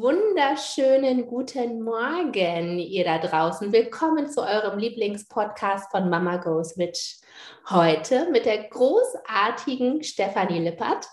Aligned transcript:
Wunderschönen 0.00 1.26
guten 1.26 1.82
Morgen, 1.82 2.78
ihr 2.78 3.02
da 3.02 3.18
draußen. 3.18 3.72
Willkommen 3.72 4.30
zu 4.30 4.42
eurem 4.42 4.78
Lieblingspodcast 4.78 5.90
von 5.90 6.08
Mama 6.08 6.36
Goes 6.36 6.78
Witch. 6.78 7.16
Heute 7.68 8.30
mit 8.30 8.46
der 8.46 8.68
großartigen 8.68 10.04
Stefanie 10.04 10.60
Lippert. 10.60 11.08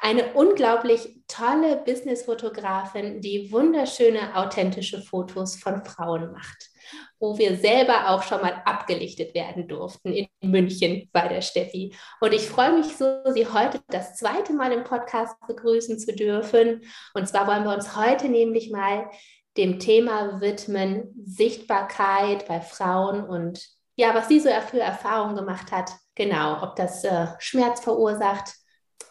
Eine 0.00 0.34
unglaublich 0.34 1.22
tolle 1.26 1.76
Businessfotografin, 1.84 3.20
die 3.20 3.50
wunderschöne, 3.50 4.36
authentische 4.36 5.02
Fotos 5.02 5.56
von 5.56 5.84
Frauen 5.84 6.32
macht 6.32 6.70
wo 7.18 7.38
wir 7.38 7.56
selber 7.56 8.10
auch 8.10 8.22
schon 8.22 8.40
mal 8.40 8.62
abgelichtet 8.64 9.34
werden 9.34 9.68
durften 9.68 10.12
in 10.12 10.28
München 10.42 11.08
bei 11.12 11.28
der 11.28 11.40
Steffi. 11.40 11.94
Und 12.20 12.34
ich 12.34 12.48
freue 12.48 12.72
mich 12.72 12.96
so, 12.96 13.22
Sie 13.32 13.46
heute 13.46 13.80
das 13.88 14.16
zweite 14.16 14.52
Mal 14.52 14.72
im 14.72 14.84
Podcast 14.84 15.34
begrüßen 15.46 15.98
zu 15.98 16.14
dürfen. 16.14 16.82
Und 17.14 17.28
zwar 17.28 17.46
wollen 17.46 17.64
wir 17.64 17.74
uns 17.74 17.96
heute 17.96 18.28
nämlich 18.28 18.70
mal 18.70 19.10
dem 19.56 19.78
Thema 19.78 20.40
widmen, 20.40 21.14
Sichtbarkeit 21.24 22.46
bei 22.46 22.60
Frauen 22.60 23.24
und 23.24 23.66
ja, 23.98 24.14
was 24.14 24.28
sie 24.28 24.40
so 24.40 24.50
für 24.70 24.80
Erfahrungen 24.80 25.36
gemacht 25.36 25.72
hat. 25.72 25.90
Genau, 26.14 26.62
ob 26.62 26.76
das 26.76 27.02
äh, 27.04 27.28
Schmerz 27.38 27.80
verursacht. 27.80 28.52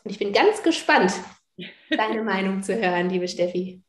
Und 0.03 0.11
ich 0.11 0.19
bin 0.19 0.33
ganz 0.33 0.61
gespannt, 0.63 1.13
deine 1.89 2.23
Meinung 2.23 2.63
zu 2.63 2.75
hören, 2.75 3.09
liebe 3.09 3.27
Steffi. 3.27 3.81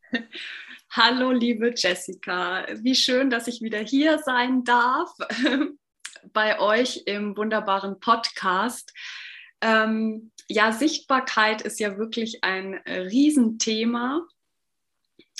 Hallo, 0.90 1.30
liebe 1.30 1.74
Jessica. 1.76 2.66
Wie 2.80 2.94
schön, 2.94 3.28
dass 3.28 3.48
ich 3.48 3.60
wieder 3.60 3.80
hier 3.80 4.18
sein 4.20 4.64
darf 4.64 5.10
bei 6.32 6.58
euch 6.58 7.02
im 7.06 7.36
wunderbaren 7.36 8.00
Podcast. 8.00 8.92
Ähm, 9.60 10.32
ja, 10.48 10.72
Sichtbarkeit 10.72 11.62
ist 11.62 11.80
ja 11.80 11.98
wirklich 11.98 12.42
ein 12.44 12.74
Riesenthema. 12.86 14.26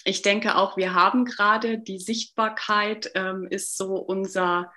Ich 0.04 0.22
denke 0.22 0.56
auch, 0.56 0.76
wir 0.76 0.94
haben 0.94 1.24
gerade 1.24 1.78
die 1.78 1.98
Sichtbarkeit 1.98 3.10
ähm, 3.14 3.46
ist 3.48 3.76
so 3.76 3.94
unser 3.96 4.72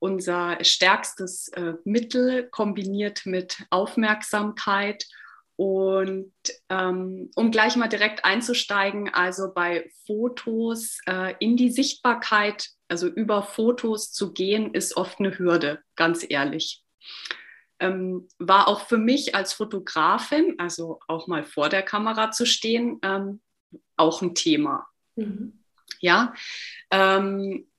unser 0.00 0.58
stärkstes 0.64 1.48
äh, 1.48 1.74
Mittel 1.84 2.48
kombiniert 2.50 3.26
mit 3.26 3.62
Aufmerksamkeit 3.70 5.06
und 5.60 6.32
ähm, 6.70 7.30
um 7.34 7.50
gleich 7.50 7.76
mal 7.76 7.88
direkt 7.88 8.24
einzusteigen, 8.24 9.12
also 9.12 9.52
bei 9.52 9.90
Fotos 10.06 11.00
äh, 11.06 11.34
in 11.38 11.58
die 11.58 11.70
Sichtbarkeit, 11.70 12.70
also 12.88 13.06
über 13.06 13.42
Fotos 13.42 14.10
zu 14.10 14.32
gehen, 14.32 14.72
ist 14.72 14.96
oft 14.96 15.20
eine 15.20 15.38
Hürde, 15.38 15.82
ganz 15.96 16.24
ehrlich. 16.26 16.82
Ähm, 17.78 18.26
war 18.38 18.68
auch 18.68 18.88
für 18.88 18.96
mich 18.96 19.34
als 19.34 19.52
Fotografin, 19.52 20.54
also 20.58 20.98
auch 21.08 21.26
mal 21.26 21.44
vor 21.44 21.68
der 21.68 21.82
Kamera 21.82 22.30
zu 22.30 22.46
stehen, 22.46 22.98
ähm, 23.02 23.42
auch 23.98 24.22
ein 24.22 24.34
Thema. 24.34 24.88
Mhm. 25.16 25.62
Ja, 26.00 26.32
ähm, 26.90 27.69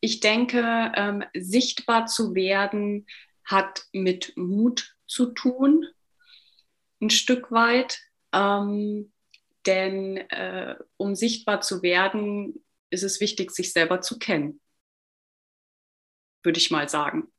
ich 0.00 0.20
denke, 0.20 0.92
ähm, 0.94 1.24
sichtbar 1.34 2.06
zu 2.06 2.34
werden 2.34 3.06
hat 3.44 3.84
mit 3.92 4.32
Mut 4.36 4.94
zu 5.06 5.32
tun 5.32 5.86
ein 7.00 7.10
Stück 7.10 7.50
weit. 7.50 8.00
Ähm, 8.32 9.12
denn 9.66 10.16
äh, 10.16 10.76
um 10.96 11.14
sichtbar 11.14 11.60
zu 11.60 11.82
werden, 11.82 12.64
ist 12.90 13.02
es 13.02 13.20
wichtig, 13.20 13.50
sich 13.50 13.72
selber 13.72 14.00
zu 14.00 14.18
kennen, 14.18 14.60
würde 16.42 16.58
ich 16.58 16.70
mal 16.70 16.88
sagen. 16.88 17.30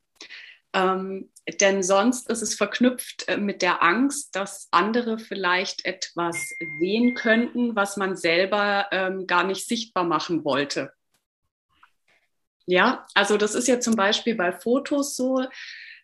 Ähm, 0.72 1.32
denn 1.60 1.82
sonst 1.82 2.30
ist 2.30 2.42
es 2.42 2.54
verknüpft 2.54 3.26
äh, 3.26 3.36
mit 3.36 3.62
der 3.62 3.82
Angst, 3.82 4.36
dass 4.36 4.68
andere 4.70 5.18
vielleicht 5.18 5.84
etwas 5.84 6.36
sehen 6.78 7.14
könnten, 7.14 7.74
was 7.74 7.96
man 7.96 8.16
selber 8.16 8.86
ähm, 8.92 9.26
gar 9.26 9.44
nicht 9.44 9.66
sichtbar 9.66 10.04
machen 10.04 10.44
wollte. 10.44 10.92
Ja, 12.70 13.04
also 13.14 13.36
das 13.36 13.56
ist 13.56 13.66
ja 13.66 13.80
zum 13.80 13.96
Beispiel 13.96 14.36
bei 14.36 14.52
Fotos 14.52 15.16
so, 15.16 15.44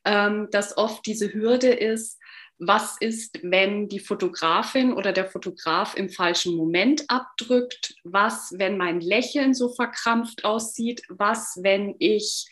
ähm, 0.05 0.49
dass 0.51 0.77
oft 0.77 1.07
diese 1.07 1.33
Hürde 1.33 1.69
ist, 1.69 2.19
was 2.59 2.97
ist, 2.99 3.39
wenn 3.45 3.89
die 3.89 4.01
Fotografin 4.01 4.93
oder 4.93 5.13
der 5.13 5.27
Fotograf 5.27 5.97
im 5.97 6.09
falschen 6.09 6.57
Moment 6.57 7.05
abdrückt, 7.07 7.95
was, 8.03 8.53
wenn 8.59 8.79
mein 8.79 9.01
Lächeln 9.01 9.55
so 9.55 9.69
verkrampft 9.69 10.45
aussieht, 10.45 11.03
was, 11.09 11.57
wenn 11.63 11.95
ich 12.01 12.47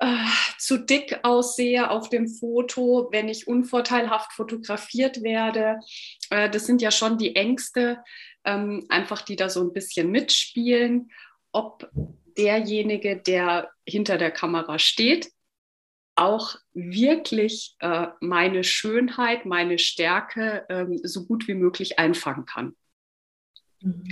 äh, 0.00 0.16
zu 0.58 0.76
dick 0.76 1.20
aussehe 1.22 1.90
auf 1.90 2.10
dem 2.10 2.28
Foto, 2.28 3.08
wenn 3.10 3.30
ich 3.30 3.48
unvorteilhaft 3.48 4.34
fotografiert 4.34 5.22
werde. 5.22 5.80
Äh, 6.28 6.50
das 6.50 6.66
sind 6.66 6.82
ja 6.82 6.90
schon 6.90 7.16
die 7.16 7.36
Ängste, 7.36 8.04
ähm, 8.44 8.84
einfach 8.90 9.22
die 9.22 9.36
da 9.36 9.48
so 9.48 9.62
ein 9.62 9.72
bisschen 9.72 10.10
mitspielen, 10.10 11.10
ob 11.52 11.88
derjenige, 12.36 13.16
der 13.16 13.70
hinter 13.86 14.18
der 14.18 14.30
Kamera 14.30 14.78
steht, 14.78 15.30
auch 16.16 16.56
wirklich 16.72 17.76
äh, 17.80 18.08
meine 18.20 18.62
Schönheit, 18.62 19.46
meine 19.46 19.78
Stärke 19.78 20.64
ähm, 20.68 21.00
so 21.02 21.26
gut 21.26 21.48
wie 21.48 21.54
möglich 21.54 21.98
einfangen 21.98 22.46
kann. 22.46 22.76
Mhm. 23.80 24.04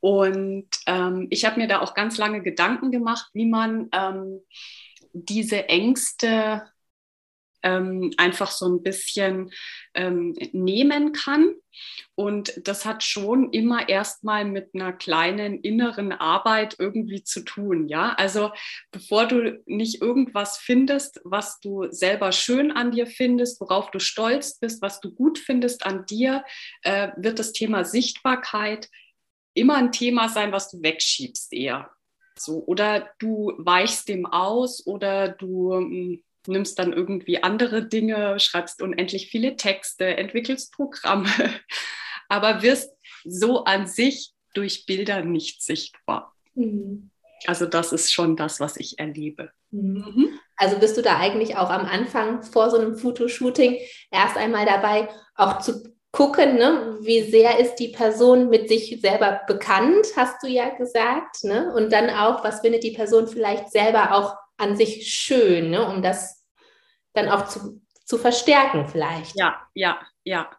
Und 0.00 0.68
ähm, 0.86 1.26
ich 1.30 1.44
habe 1.44 1.58
mir 1.58 1.68
da 1.68 1.80
auch 1.80 1.94
ganz 1.94 2.16
lange 2.16 2.42
Gedanken 2.42 2.90
gemacht, 2.90 3.28
wie 3.32 3.46
man 3.46 3.88
ähm, 3.92 4.40
diese 5.12 5.68
Ängste 5.68 6.62
ähm, 7.66 8.12
einfach 8.16 8.52
so 8.52 8.66
ein 8.66 8.82
bisschen 8.82 9.50
ähm, 9.94 10.34
nehmen 10.52 11.12
kann. 11.12 11.54
Und 12.14 12.54
das 12.66 12.86
hat 12.86 13.02
schon 13.02 13.52
immer 13.52 13.88
erstmal 13.88 14.44
mit 14.44 14.70
einer 14.72 14.92
kleinen 14.92 15.60
inneren 15.60 16.12
Arbeit 16.12 16.76
irgendwie 16.78 17.24
zu 17.24 17.44
tun. 17.44 17.88
Ja, 17.88 18.14
also 18.14 18.52
bevor 18.92 19.26
du 19.26 19.60
nicht 19.66 20.00
irgendwas 20.00 20.58
findest, 20.58 21.20
was 21.24 21.60
du 21.60 21.90
selber 21.90 22.30
schön 22.32 22.70
an 22.70 22.92
dir 22.92 23.06
findest, 23.06 23.60
worauf 23.60 23.90
du 23.90 23.98
stolz 23.98 24.58
bist, 24.58 24.80
was 24.80 25.00
du 25.00 25.12
gut 25.12 25.38
findest 25.38 25.84
an 25.84 26.06
dir, 26.06 26.44
äh, 26.82 27.08
wird 27.16 27.38
das 27.40 27.52
Thema 27.52 27.84
Sichtbarkeit 27.84 28.88
immer 29.54 29.74
ein 29.74 29.90
Thema 29.90 30.28
sein, 30.28 30.52
was 30.52 30.70
du 30.70 30.82
wegschiebst 30.82 31.52
eher. 31.52 31.90
So, 32.38 32.62
oder 32.66 33.10
du 33.18 33.54
weichst 33.58 34.08
dem 34.08 34.26
aus 34.26 34.86
oder 34.86 35.28
du 35.28 35.74
hm, 35.74 36.22
nimmst 36.48 36.78
dann 36.78 36.92
irgendwie 36.92 37.42
andere 37.42 37.86
Dinge, 37.86 38.38
schreibst 38.38 38.82
unendlich 38.82 39.28
viele 39.28 39.56
Texte, 39.56 40.16
entwickelst 40.16 40.72
Programme, 40.72 41.30
aber 42.28 42.62
wirst 42.62 42.92
so 43.24 43.64
an 43.64 43.86
sich 43.86 44.32
durch 44.54 44.86
Bilder 44.86 45.22
nicht 45.22 45.62
sichtbar. 45.62 46.34
Mhm. 46.54 47.10
Also 47.46 47.66
das 47.66 47.92
ist 47.92 48.12
schon 48.12 48.36
das, 48.36 48.60
was 48.60 48.76
ich 48.76 48.98
erlebe. 48.98 49.50
Mhm. 49.70 50.38
Also 50.56 50.78
bist 50.78 50.96
du 50.96 51.02
da 51.02 51.18
eigentlich 51.18 51.56
auch 51.56 51.70
am 51.70 51.84
Anfang 51.84 52.42
vor 52.42 52.70
so 52.70 52.78
einem 52.78 52.96
Fotoshooting 52.96 53.78
erst 54.10 54.36
einmal 54.36 54.64
dabei, 54.64 55.08
auch 55.34 55.58
zu 55.58 55.96
gucken, 56.12 56.56
ne? 56.56 56.96
wie 57.02 57.22
sehr 57.22 57.58
ist 57.58 57.76
die 57.76 57.88
Person 57.88 58.48
mit 58.48 58.68
sich 58.68 59.00
selber 59.02 59.42
bekannt, 59.46 60.06
hast 60.16 60.42
du 60.42 60.46
ja 60.46 60.70
gesagt. 60.70 61.44
Ne? 61.44 61.72
Und 61.74 61.92
dann 61.92 62.08
auch, 62.08 62.42
was 62.42 62.60
findet 62.60 62.84
die 62.84 62.92
Person 62.92 63.28
vielleicht 63.28 63.70
selber 63.70 64.14
auch 64.14 64.34
an 64.56 64.76
sich 64.76 65.12
schön, 65.12 65.70
ne? 65.70 65.86
um 65.86 66.00
das 66.00 66.35
dann 67.16 67.28
auch 67.28 67.48
zu, 67.48 67.80
zu 68.04 68.18
verstärken 68.18 68.86
vielleicht. 68.86 69.36
Ja, 69.36 69.60
ja, 69.74 70.00
ja. 70.24 70.50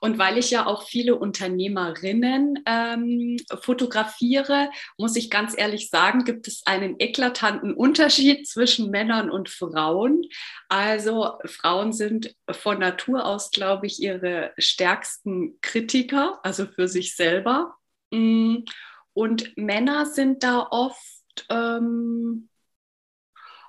Und 0.00 0.18
weil 0.18 0.38
ich 0.38 0.50
ja 0.50 0.66
auch 0.66 0.82
viele 0.82 1.16
Unternehmerinnen 1.16 2.62
ähm, 2.66 3.36
fotografiere, 3.60 4.70
muss 4.96 5.14
ich 5.16 5.30
ganz 5.30 5.56
ehrlich 5.56 5.90
sagen, 5.90 6.24
gibt 6.24 6.48
es 6.48 6.62
einen 6.66 6.96
eklatanten 6.98 7.74
Unterschied 7.74 8.48
zwischen 8.48 8.90
Männern 8.90 9.30
und 9.30 9.48
Frauen. 9.48 10.22
Also 10.68 11.38
Frauen 11.44 11.92
sind 11.92 12.34
von 12.50 12.78
Natur 12.78 13.24
aus, 13.24 13.50
glaube 13.50 13.86
ich, 13.86 14.02
ihre 14.02 14.52
stärksten 14.58 15.60
Kritiker, 15.60 16.40
also 16.42 16.66
für 16.66 16.88
sich 16.88 17.14
selber. 17.14 17.76
Mm. 18.10 18.64
Und 19.12 19.56
Männer 19.56 20.06
sind 20.06 20.44
da 20.44 20.68
oft 20.70 21.46
ähm, 21.50 22.48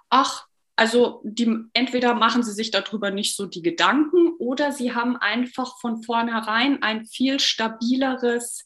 ach, 0.10 0.48
also 0.80 1.22
die, 1.26 1.66
entweder 1.74 2.14
machen 2.14 2.42
sie 2.42 2.54
sich 2.54 2.72
darüber 2.72 3.12
nicht 3.12 3.36
so 3.36 3.46
die 3.46 3.62
Gedanken 3.62 4.32
oder 4.40 4.72
sie 4.72 4.96
haben 4.96 5.18
einfach 5.18 5.78
von 5.82 6.02
vornherein 6.04 6.82
ein 6.82 7.06
viel 7.06 7.42
stabileres 7.42 8.64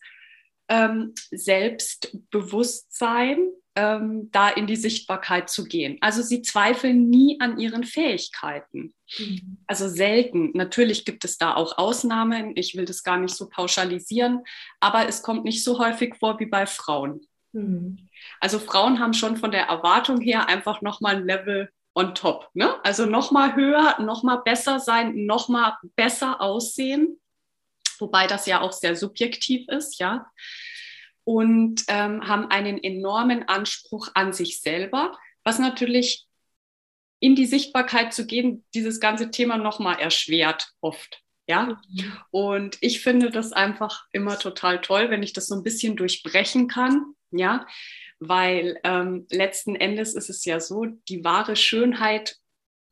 ähm, 0.70 1.16
Selbstbewusstsein, 1.32 3.40
ähm, 3.74 4.30
da 4.32 4.50
in 4.50 4.68
die 4.68 4.76
Sichtbarkeit 4.76 5.50
zu 5.50 5.64
gehen. 5.64 5.98
Also 6.02 6.22
sie 6.22 6.44
zweifeln 6.44 7.10
nie 7.10 7.40
an 7.40 7.58
ihren 7.58 7.84
Fähigkeiten. 7.84 8.94
Mhm. 9.18 9.58
Also 9.66 9.90
selten. 9.90 10.52
Natürlich 10.54 11.06
gibt 11.06 11.26
es 11.26 11.40
da 11.40 11.56
auch 11.56 11.80
Ausnahmen. 11.80 12.52
Ich 12.56 12.76
will 12.76 12.86
das 12.86 13.02
gar 13.02 13.18
nicht 13.18 13.36
so 13.36 13.50
pauschalisieren, 13.50 14.44
aber 14.80 15.08
es 15.08 15.24
kommt 15.24 15.46
nicht 15.46 15.64
so 15.64 15.80
häufig 15.80 16.14
vor 16.20 16.40
wie 16.40 16.46
bei 16.46 16.68
Frauen. 16.68 17.22
Mhm. 17.54 18.08
Also 18.40 18.60
Frauen 18.60 19.00
haben 19.00 19.16
schon 19.16 19.36
von 19.36 19.50
der 19.50 19.64
Erwartung 19.64 20.22
her 20.22 20.48
einfach 20.48 20.84
nochmal 20.84 21.16
ein 21.16 21.26
Level 21.26 21.72
on 21.96 22.16
top. 22.16 22.50
Ne? 22.54 22.84
Also 22.84 23.06
nochmal 23.06 23.56
höher, 23.56 24.00
nochmal 24.02 24.42
besser 24.44 24.80
sein, 24.80 25.26
nochmal 25.26 25.76
besser 25.96 26.42
aussehen. 26.42 27.20
Wobei 28.00 28.28
das 28.28 28.46
ja 28.46 28.62
auch 28.62 28.72
sehr 28.72 28.96
subjektiv 28.96 29.68
ist, 29.70 30.00
ja. 30.00 30.26
Und 31.26 31.84
ähm, 31.88 32.28
haben 32.28 32.50
einen 32.50 32.84
enormen 32.84 33.48
Anspruch 33.48 34.10
an 34.14 34.34
sich 34.34 34.60
selber, 34.60 35.18
was 35.44 35.60
natürlich 35.60 36.28
in 37.20 37.36
die 37.36 37.46
Sichtbarkeit 37.46 38.14
zu 38.14 38.26
gehen, 38.26 38.66
dieses 38.74 39.00
ganze 39.00 39.32
Thema 39.32 39.58
nochmal 39.58 40.00
erschwert 40.00 40.74
oft. 40.82 41.22
Ja, 41.46 41.82
und 42.32 42.78
ich 42.80 43.02
finde 43.02 43.30
das 43.30 43.52
einfach 43.52 44.06
immer 44.14 44.40
total 44.40 44.80
toll, 44.80 45.10
wenn 45.10 45.24
ich 45.24 45.34
das 45.34 45.48
so 45.48 45.56
ein 45.56 45.64
bisschen 45.64 45.98
durchbrechen 45.98 46.70
kann. 46.70 47.16
Ja, 47.32 47.66
weil 48.28 48.80
ähm, 48.84 49.28
letzten 49.30 49.76
Endes 49.76 50.16
ist 50.16 50.30
es 50.30 50.46
ja 50.46 50.60
so, 50.60 50.86
die 50.86 51.24
wahre 51.24 51.56
Schönheit 51.56 52.38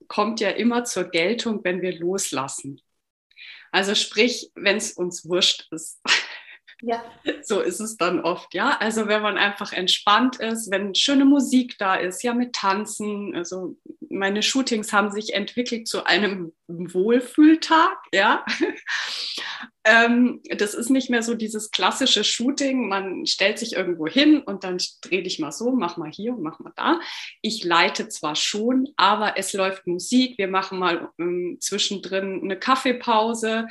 kommt 0.07 0.39
ja 0.39 0.49
immer 0.49 0.83
zur 0.83 1.05
Geltung, 1.05 1.63
wenn 1.63 1.81
wir 1.81 1.97
loslassen. 1.97 2.81
Also 3.71 3.95
sprich, 3.95 4.51
wenn 4.55 4.77
es 4.77 4.93
uns 4.93 5.27
wurscht 5.27 5.67
ist. 5.71 6.01
Ja. 6.81 7.03
So 7.43 7.59
ist 7.59 7.79
es 7.79 7.97
dann 7.97 8.19
oft, 8.21 8.53
ja. 8.53 8.77
Also 8.79 9.07
wenn 9.07 9.21
man 9.21 9.37
einfach 9.37 9.73
entspannt 9.73 10.37
ist, 10.37 10.71
wenn 10.71 10.95
schöne 10.95 11.25
Musik 11.25 11.77
da 11.77 11.95
ist, 11.95 12.23
ja, 12.23 12.33
mit 12.33 12.53
Tanzen. 12.53 13.35
Also 13.35 13.77
meine 14.09 14.41
Shootings 14.41 14.91
haben 14.91 15.11
sich 15.11 15.33
entwickelt 15.33 15.87
zu 15.87 16.05
einem 16.05 16.53
Wohlfühltag, 16.67 17.97
ja. 18.13 18.45
ähm, 19.83 20.41
das 20.57 20.73
ist 20.73 20.89
nicht 20.89 21.09
mehr 21.09 21.23
so 21.23 21.35
dieses 21.35 21.71
klassische 21.71 22.23
Shooting. 22.23 22.87
Man 22.87 23.25
stellt 23.25 23.59
sich 23.59 23.73
irgendwo 23.75 24.07
hin 24.07 24.41
und 24.41 24.63
dann 24.63 24.77
dreh 25.01 25.21
dich 25.21 25.39
mal 25.39 25.51
so, 25.51 25.71
mach 25.71 25.97
mal 25.97 26.11
hier 26.11 26.33
und 26.33 26.41
mach 26.41 26.59
mal 26.59 26.73
da. 26.75 26.99
Ich 27.41 27.63
leite 27.63 28.09
zwar 28.09 28.35
schon, 28.35 28.89
aber 28.97 29.37
es 29.37 29.53
läuft 29.53 29.85
Musik. 29.85 30.37
Wir 30.37 30.47
machen 30.47 30.79
mal 30.79 31.09
ähm, 31.19 31.57
zwischendrin 31.59 32.41
eine 32.43 32.57
Kaffeepause 32.57 33.67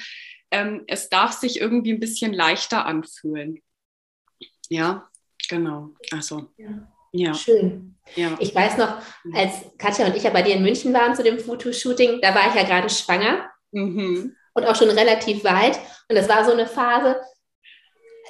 ähm, 0.50 0.85
es 0.87 1.08
darf 1.08 1.32
sich 1.32 1.61
irgendwie 1.61 1.93
ein 1.93 2.00
bisschen 2.00 2.32
leichter 2.32 2.87
anfühlen. 2.87 3.61
Ja, 4.69 5.08
genau. 5.49 5.91
Also. 6.12 6.50
Ja. 6.56 6.88
Ja. 7.12 7.35
Schön. 7.35 7.97
Ja. 8.14 8.37
Ich 8.38 8.55
weiß 8.55 8.79
noch, 8.79 8.99
als 9.35 9.64
Katja 9.79 10.06
und 10.06 10.17
ich 10.17 10.23
ja 10.23 10.31
bei 10.31 10.43
dir 10.43 10.55
in 10.55 10.62
München 10.62 10.93
waren 10.94 11.14
zu 11.14 11.23
dem 11.23 11.38
Fotoshooting, 11.38 12.20
da 12.20 12.35
war 12.35 12.49
ich 12.49 12.55
ja 12.55 12.62
gerade 12.62 12.88
schwanger 12.88 13.50
mhm. 13.73 14.37
und 14.55 14.64
auch 14.64 14.76
schon 14.76 14.91
relativ 14.91 15.44
weit. 15.44 15.79
Und 16.08 16.17
das 16.17 16.29
war 16.29 16.44
so 16.44 16.52
eine 16.52 16.67
Phase, 16.67 17.20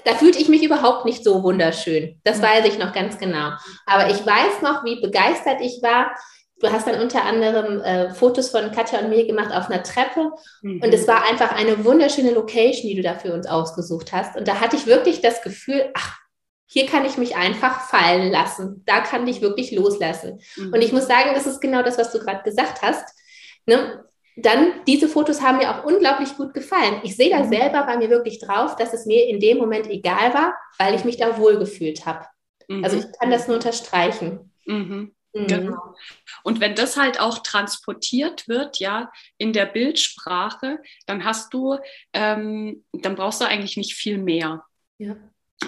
da 0.04 0.14
fühlte 0.14 0.38
ich 0.38 0.48
mich 0.48 0.62
überhaupt 0.62 1.04
nicht 1.04 1.24
so 1.24 1.42
wunderschön. 1.42 2.20
Das 2.24 2.38
mhm. 2.38 2.42
weiß 2.42 2.66
ich 2.66 2.78
noch 2.78 2.92
ganz 2.92 3.18
genau. 3.18 3.52
Aber 3.86 4.10
ich 4.10 4.24
weiß 4.24 4.62
noch, 4.62 4.84
wie 4.84 5.00
begeistert 5.00 5.60
ich 5.60 5.80
war, 5.82 6.14
Du 6.60 6.70
hast 6.70 6.86
dann 6.86 7.00
unter 7.00 7.24
anderem 7.24 7.80
äh, 7.80 8.10
Fotos 8.10 8.50
von 8.50 8.70
Katja 8.70 9.00
und 9.00 9.08
mir 9.08 9.26
gemacht 9.26 9.52
auf 9.52 9.70
einer 9.70 9.82
Treppe. 9.82 10.30
Mhm. 10.62 10.82
Und 10.82 10.92
es 10.92 11.08
war 11.08 11.24
einfach 11.24 11.52
eine 11.52 11.84
wunderschöne 11.84 12.32
Location, 12.32 12.88
die 12.88 12.96
du 12.96 13.02
da 13.02 13.14
für 13.14 13.32
uns 13.32 13.46
ausgesucht 13.46 14.12
hast. 14.12 14.36
Und 14.36 14.46
da 14.46 14.60
hatte 14.60 14.76
ich 14.76 14.86
wirklich 14.86 15.22
das 15.22 15.42
Gefühl, 15.42 15.90
ach, 15.94 16.18
hier 16.66 16.86
kann 16.86 17.06
ich 17.06 17.16
mich 17.16 17.34
einfach 17.34 17.88
fallen 17.88 18.30
lassen. 18.30 18.82
Da 18.86 19.00
kann 19.00 19.26
ich 19.26 19.40
wirklich 19.40 19.72
loslassen. 19.72 20.40
Mhm. 20.56 20.72
Und 20.74 20.82
ich 20.82 20.92
muss 20.92 21.06
sagen, 21.06 21.30
das 21.34 21.46
ist 21.46 21.60
genau 21.60 21.82
das, 21.82 21.96
was 21.96 22.12
du 22.12 22.18
gerade 22.18 22.42
gesagt 22.42 22.82
hast. 22.82 23.08
Ne? 23.64 24.04
Dann, 24.36 24.72
diese 24.86 25.08
Fotos 25.08 25.42
haben 25.42 25.58
mir 25.58 25.70
auch 25.70 25.84
unglaublich 25.84 26.36
gut 26.36 26.52
gefallen. 26.52 27.00
Ich 27.02 27.16
sehe 27.16 27.30
da 27.30 27.42
mhm. 27.42 27.50
selber 27.50 27.84
bei 27.84 27.96
mir 27.96 28.10
wirklich 28.10 28.38
drauf, 28.38 28.76
dass 28.76 28.92
es 28.92 29.06
mir 29.06 29.26
in 29.26 29.40
dem 29.40 29.56
Moment 29.56 29.88
egal 29.88 30.34
war, 30.34 30.54
weil 30.78 30.94
ich 30.94 31.04
mich 31.04 31.16
da 31.16 31.38
wohlgefühlt 31.38 32.04
habe. 32.04 32.26
Also 32.82 32.96
mhm. 32.96 33.02
ich 33.02 33.18
kann 33.18 33.30
das 33.30 33.48
nur 33.48 33.56
unterstreichen. 33.56 34.52
Mhm. 34.66 35.12
Mhm. 35.32 35.46
Genau. 35.46 35.94
Und 36.42 36.60
wenn 36.60 36.74
das 36.74 36.96
halt 36.96 37.20
auch 37.20 37.38
transportiert 37.38 38.48
wird, 38.48 38.78
ja, 38.78 39.10
in 39.38 39.52
der 39.52 39.66
Bildsprache, 39.66 40.80
dann 41.06 41.24
hast 41.24 41.54
du, 41.54 41.78
ähm, 42.12 42.84
dann 42.92 43.14
brauchst 43.14 43.40
du 43.40 43.46
eigentlich 43.46 43.76
nicht 43.76 43.94
viel 43.94 44.18
mehr. 44.18 44.64
Ja. 44.98 45.16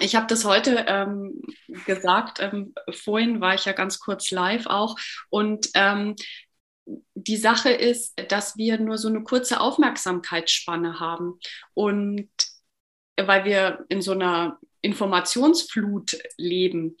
Ich 0.01 0.15
habe 0.15 0.25
das 0.25 0.43
heute 0.43 0.85
ähm, 0.87 1.41
gesagt, 1.85 2.39
ähm, 2.39 2.73
vorhin 2.91 3.41
war 3.41 3.53
ich 3.53 3.65
ja 3.65 3.73
ganz 3.73 3.99
kurz 3.99 4.31
live 4.31 4.65
auch 4.65 4.97
und 5.29 5.69
ähm, 5.75 6.15
die 7.13 7.37
Sache 7.37 7.69
ist, 7.69 8.19
dass 8.29 8.57
wir 8.57 8.79
nur 8.79 8.97
so 8.97 9.07
eine 9.07 9.23
kurze 9.23 9.61
Aufmerksamkeitsspanne 9.61 10.99
haben 10.99 11.39
und 11.73 12.29
weil 13.15 13.45
wir 13.45 13.85
in 13.89 14.01
so 14.01 14.11
einer 14.11 14.59
Informationsflut 14.81 16.17
leben 16.37 16.97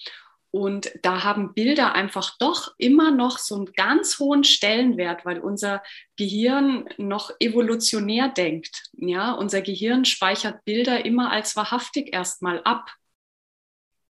und 0.53 0.91
da 1.01 1.23
haben 1.23 1.55
Bilder 1.55 1.95
einfach 1.95 2.37
doch 2.37 2.75
immer 2.77 3.09
noch 3.09 3.39
so 3.39 3.55
einen 3.55 3.73
ganz 3.73 4.19
hohen 4.19 4.43
Stellenwert, 4.43 5.25
weil 5.25 5.39
unser 5.39 5.81
Gehirn 6.15 6.87
noch 6.99 7.31
evolutionär 7.39 8.29
denkt. 8.29 8.83
Ja, 8.93 9.31
unser 9.31 9.63
Gehirn 9.63 10.05
speichert 10.05 10.63
Bilder 10.63 11.05
immer 11.05 11.31
als 11.31 11.55
wahrhaftig 11.55 12.13
erstmal 12.13 12.61
ab. 12.65 12.91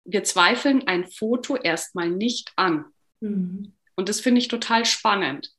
Wir 0.06 0.24
zweifeln 0.24 0.88
ein 0.88 1.08
Foto 1.08 1.58
erstmal 1.58 2.10
nicht 2.10 2.54
an. 2.56 2.86
Mhm. 3.20 3.74
Und 3.98 4.08
das 4.08 4.22
finde 4.22 4.40
ich 4.40 4.48
total 4.48 4.86
spannend. 4.86 5.52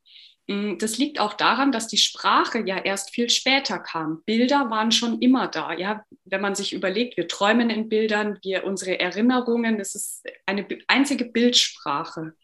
Mm, 0.51 0.79
das 0.79 0.99
liegt 0.99 1.21
auch 1.21 1.35
daran, 1.35 1.71
dass 1.71 1.87
die 1.87 1.97
Sprache 1.97 2.65
ja 2.67 2.77
erst 2.77 3.15
viel 3.15 3.31
später 3.31 3.79
kam. 3.79 4.25
Bilder 4.25 4.69
waren 4.69 4.91
schon 4.91 5.21
immer 5.21 5.47
da. 5.47 5.73
Ja, 5.73 6.05
wenn 6.25 6.41
man 6.41 6.57
sich 6.57 6.73
überlegt, 6.73 7.17
wir 7.17 7.29
träumen 7.29 7.71
in 7.71 7.89
Bildern, 7.89 8.37
wir 8.43 8.65
unsere 8.65 8.99
Erinnerungen, 8.99 9.79
das 9.79 9.95
ist 9.95 10.25
eine 10.47 10.67
einzige 10.89 11.27
Bildsprache. 11.27 12.35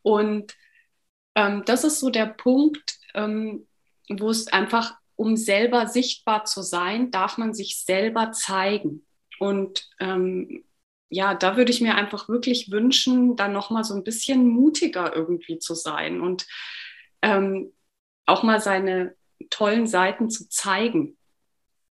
Und 0.00 0.56
ähm, 1.34 1.64
das 1.66 1.84
ist 1.84 2.00
so 2.00 2.08
der 2.08 2.26
Punkt, 2.26 2.98
ähm, 3.12 3.66
wo 4.08 4.30
es 4.30 4.46
einfach, 4.46 4.94
um 5.14 5.36
selber 5.36 5.86
sichtbar 5.86 6.46
zu 6.46 6.62
sein, 6.62 7.10
darf 7.10 7.36
man 7.36 7.52
sich 7.52 7.84
selber 7.84 8.32
zeigen. 8.32 9.04
Und 9.38 9.86
ähm, 10.00 10.64
ja, 11.10 11.34
da 11.34 11.58
würde 11.58 11.72
ich 11.72 11.82
mir 11.82 11.94
einfach 11.94 12.30
wirklich 12.30 12.70
wünschen, 12.70 13.36
dann 13.36 13.52
noch 13.52 13.68
mal 13.68 13.84
so 13.84 13.94
ein 13.94 14.04
bisschen 14.04 14.48
mutiger 14.48 15.14
irgendwie 15.14 15.58
zu 15.58 15.74
sein 15.74 16.22
und 16.22 16.46
ähm, 17.22 17.72
auch 18.26 18.42
mal 18.42 18.60
seine 18.60 19.14
tollen 19.50 19.86
Seiten 19.86 20.30
zu 20.30 20.48
zeigen. 20.48 21.16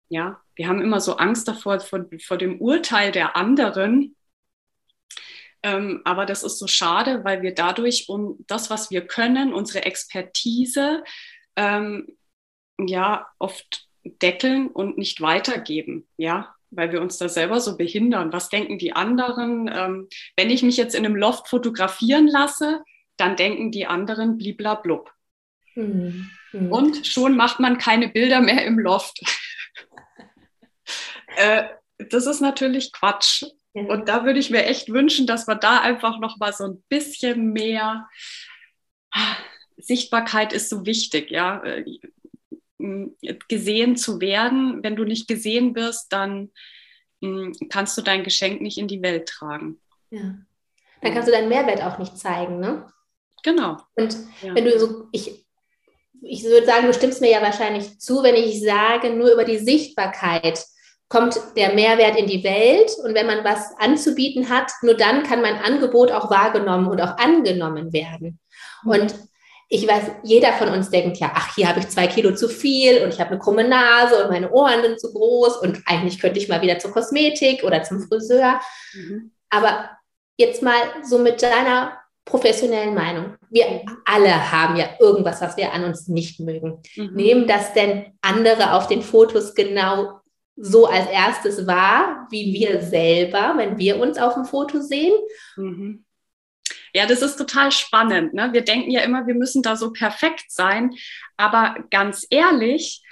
Ja, 0.08 0.40
wir 0.54 0.68
haben 0.68 0.82
immer 0.82 1.00
so 1.00 1.16
Angst 1.16 1.48
davor, 1.48 1.80
vor, 1.80 2.06
vor 2.24 2.38
dem 2.38 2.60
Urteil 2.60 3.12
der 3.12 3.36
anderen. 3.36 4.16
Ähm, 5.62 6.02
aber 6.04 6.24
das 6.24 6.42
ist 6.42 6.58
so 6.58 6.66
schade, 6.66 7.24
weil 7.24 7.42
wir 7.42 7.54
dadurch 7.54 8.08
um 8.08 8.44
das, 8.46 8.70
was 8.70 8.90
wir 8.90 9.06
können, 9.06 9.52
unsere 9.52 9.84
Expertise, 9.84 11.02
ähm, 11.56 12.16
ja, 12.78 13.26
oft 13.38 13.88
deckeln 14.04 14.68
und 14.68 14.98
nicht 14.98 15.20
weitergeben. 15.20 16.08
Ja, 16.16 16.54
weil 16.70 16.92
wir 16.92 17.00
uns 17.00 17.18
da 17.18 17.28
selber 17.28 17.60
so 17.60 17.76
behindern. 17.76 18.32
Was 18.32 18.48
denken 18.48 18.78
die 18.78 18.92
anderen? 18.94 19.70
Ähm, 19.72 20.08
wenn 20.36 20.50
ich 20.50 20.62
mich 20.62 20.76
jetzt 20.76 20.94
in 20.94 21.04
einem 21.04 21.16
Loft 21.16 21.48
fotografieren 21.48 22.28
lasse, 22.28 22.82
dann 23.18 23.36
denken 23.36 23.70
die 23.70 23.86
anderen 23.86 24.38
bliblablub. 24.38 25.12
Mhm. 25.74 26.30
Mhm. 26.52 26.72
Und 26.72 27.06
schon 27.06 27.36
macht 27.36 27.60
man 27.60 27.78
keine 27.78 28.08
Bilder 28.08 28.40
mehr 28.40 28.64
im 28.64 28.78
Loft. 28.78 29.20
äh, 31.36 31.64
das 31.98 32.26
ist 32.26 32.40
natürlich 32.40 32.92
Quatsch. 32.92 33.44
Ja. 33.74 33.82
Und 33.82 34.08
da 34.08 34.24
würde 34.24 34.38
ich 34.38 34.50
mir 34.50 34.64
echt 34.64 34.92
wünschen, 34.92 35.26
dass 35.26 35.46
man 35.46 35.60
da 35.60 35.80
einfach 35.80 36.18
noch 36.18 36.38
mal 36.38 36.52
so 36.52 36.64
ein 36.64 36.82
bisschen 36.88 37.52
mehr 37.52 38.08
Sichtbarkeit 39.76 40.52
ist 40.52 40.68
so 40.68 40.86
wichtig, 40.86 41.30
ja. 41.30 41.62
Äh, 41.62 41.84
gesehen 43.48 43.96
zu 43.96 44.20
werden. 44.20 44.82
Wenn 44.82 44.94
du 44.94 45.04
nicht 45.04 45.26
gesehen 45.26 45.74
wirst, 45.74 46.12
dann 46.12 46.52
hm, 47.20 47.52
kannst 47.70 47.98
du 47.98 48.02
dein 48.02 48.22
Geschenk 48.22 48.60
nicht 48.60 48.78
in 48.78 48.88
die 48.88 49.02
Welt 49.02 49.28
tragen. 49.28 49.80
Ja. 50.10 50.36
Dann 51.02 51.14
kannst 51.14 51.28
du 51.28 51.32
deinen 51.32 51.48
Mehrwert 51.48 51.82
auch 51.82 51.98
nicht 51.98 52.16
zeigen, 52.16 52.60
ne? 52.60 52.86
Genau. 53.42 53.76
Und 53.94 54.16
ja. 54.42 54.54
wenn 54.54 54.64
du 54.64 54.78
so, 54.78 55.06
ich, 55.12 55.46
ich 56.22 56.44
würde 56.44 56.66
sagen, 56.66 56.86
du 56.86 56.94
stimmst 56.94 57.20
mir 57.20 57.30
ja 57.30 57.42
wahrscheinlich 57.42 57.98
zu, 57.98 58.22
wenn 58.22 58.34
ich 58.34 58.62
sage, 58.62 59.10
nur 59.10 59.32
über 59.32 59.44
die 59.44 59.58
Sichtbarkeit 59.58 60.64
kommt 61.08 61.40
der 61.56 61.74
Mehrwert 61.74 62.18
in 62.18 62.26
die 62.26 62.44
Welt 62.44 62.90
und 63.02 63.14
wenn 63.14 63.26
man 63.26 63.44
was 63.44 63.72
anzubieten 63.78 64.50
hat, 64.50 64.70
nur 64.82 64.94
dann 64.94 65.22
kann 65.22 65.40
mein 65.40 65.56
Angebot 65.56 66.12
auch 66.12 66.30
wahrgenommen 66.30 66.88
und 66.88 67.00
auch 67.00 67.16
angenommen 67.16 67.92
werden. 67.92 68.38
Mhm. 68.82 68.90
Und 68.90 69.14
ich 69.70 69.86
weiß, 69.86 70.10
jeder 70.22 70.52
von 70.54 70.68
uns 70.70 70.90
denkt 70.90 71.18
ja, 71.18 71.30
ach, 71.34 71.54
hier 71.54 71.68
habe 71.68 71.80
ich 71.80 71.88
zwei 71.88 72.06
Kilo 72.06 72.34
zu 72.34 72.48
viel 72.48 73.02
und 73.02 73.12
ich 73.12 73.20
habe 73.20 73.30
eine 73.30 73.38
krumme 73.38 73.68
Nase 73.68 74.22
und 74.22 74.30
meine 74.30 74.50
Ohren 74.50 74.82
sind 74.82 75.00
zu 75.00 75.12
groß 75.12 75.58
und 75.58 75.82
eigentlich 75.86 76.20
könnte 76.20 76.38
ich 76.38 76.48
mal 76.48 76.62
wieder 76.62 76.78
zur 76.78 76.90
Kosmetik 76.90 77.64
oder 77.64 77.82
zum 77.82 78.00
Friseur. 78.00 78.60
Mhm. 78.94 79.32
Aber 79.50 79.90
jetzt 80.38 80.62
mal 80.62 80.80
so 81.02 81.18
mit 81.18 81.42
deiner 81.42 81.98
professionellen 82.28 82.94
Meinung. 82.94 83.36
Wir 83.50 83.82
alle 84.04 84.52
haben 84.52 84.76
ja 84.76 84.90
irgendwas, 85.00 85.40
was 85.40 85.56
wir 85.56 85.72
an 85.72 85.84
uns 85.84 86.08
nicht 86.08 86.40
mögen. 86.40 86.82
Mhm. 86.94 87.14
Nehmen 87.14 87.46
das 87.46 87.72
denn 87.72 88.12
andere 88.20 88.74
auf 88.74 88.86
den 88.86 89.02
Fotos 89.02 89.54
genau 89.54 90.20
so 90.56 90.86
als 90.86 91.08
erstes 91.08 91.66
wahr, 91.66 92.26
wie 92.30 92.52
wir 92.52 92.82
selber, 92.82 93.54
wenn 93.56 93.78
wir 93.78 93.98
uns 93.98 94.18
auf 94.18 94.34
dem 94.34 94.44
Foto 94.44 94.80
sehen? 94.80 95.14
Mhm. 95.56 96.04
Ja, 96.94 97.06
das 97.06 97.22
ist 97.22 97.36
total 97.36 97.72
spannend. 97.72 98.34
Ne? 98.34 98.52
Wir 98.52 98.62
denken 98.62 98.90
ja 98.90 99.00
immer, 99.00 99.26
wir 99.26 99.34
müssen 99.34 99.62
da 99.62 99.76
so 99.76 99.92
perfekt 99.92 100.46
sein. 100.48 100.90
Aber 101.36 101.76
ganz 101.90 102.26
ehrlich, 102.28 103.02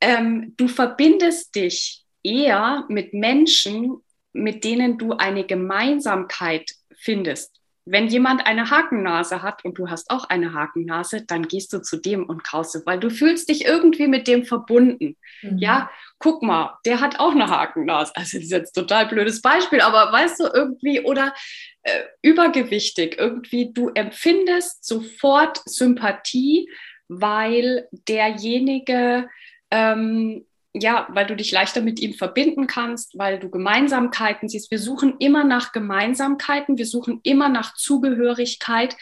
ähm, 0.00 0.54
du 0.56 0.68
verbindest 0.68 1.54
dich 1.54 2.04
eher 2.22 2.84
mit 2.88 3.14
Menschen, 3.14 4.02
mit 4.32 4.64
denen 4.64 4.98
du 4.98 5.12
eine 5.12 5.44
Gemeinsamkeit 5.44 6.72
findest. 6.96 7.59
Wenn 7.84 8.08
jemand 8.08 8.46
eine 8.46 8.70
Hakennase 8.70 9.42
hat 9.42 9.64
und 9.64 9.78
du 9.78 9.88
hast 9.88 10.10
auch 10.10 10.24
eine 10.24 10.52
Hakennase, 10.52 11.24
dann 11.26 11.48
gehst 11.48 11.72
du 11.72 11.80
zu 11.80 11.96
dem 11.96 12.24
und 12.24 12.44
kaufst 12.44 12.86
weil 12.86 13.00
du 13.00 13.10
fühlst 13.10 13.48
dich 13.48 13.64
irgendwie 13.64 14.06
mit 14.06 14.26
dem 14.28 14.44
verbunden. 14.44 15.16
Mhm. 15.42 15.58
Ja, 15.58 15.90
guck 16.18 16.42
mal, 16.42 16.78
der 16.84 17.00
hat 17.00 17.18
auch 17.18 17.32
eine 17.32 17.48
Hakennase. 17.48 18.12
Also 18.14 18.36
das 18.36 18.44
ist 18.44 18.52
jetzt 18.52 18.76
ein 18.76 18.82
total 18.82 19.06
blödes 19.06 19.40
Beispiel, 19.40 19.80
aber 19.80 20.12
weißt 20.12 20.40
du 20.40 20.44
irgendwie 20.52 21.00
oder 21.00 21.34
äh, 21.82 22.02
übergewichtig 22.22 23.16
irgendwie, 23.18 23.72
du 23.72 23.88
empfindest 23.88 24.84
sofort 24.84 25.62
Sympathie, 25.64 26.68
weil 27.08 27.88
derjenige 27.90 29.28
ähm, 29.70 30.44
ja, 30.72 31.08
weil 31.10 31.26
du 31.26 31.34
dich 31.34 31.50
leichter 31.50 31.80
mit 31.80 32.00
ihm 32.00 32.14
verbinden 32.14 32.66
kannst, 32.66 33.18
weil 33.18 33.38
du 33.38 33.50
Gemeinsamkeiten 33.50 34.48
siehst. 34.48 34.70
Wir 34.70 34.78
suchen 34.78 35.16
immer 35.18 35.44
nach 35.44 35.72
Gemeinsamkeiten, 35.72 36.78
wir 36.78 36.86
suchen 36.86 37.20
immer 37.22 37.48
nach 37.48 37.74
Zugehörigkeit. 37.74 38.96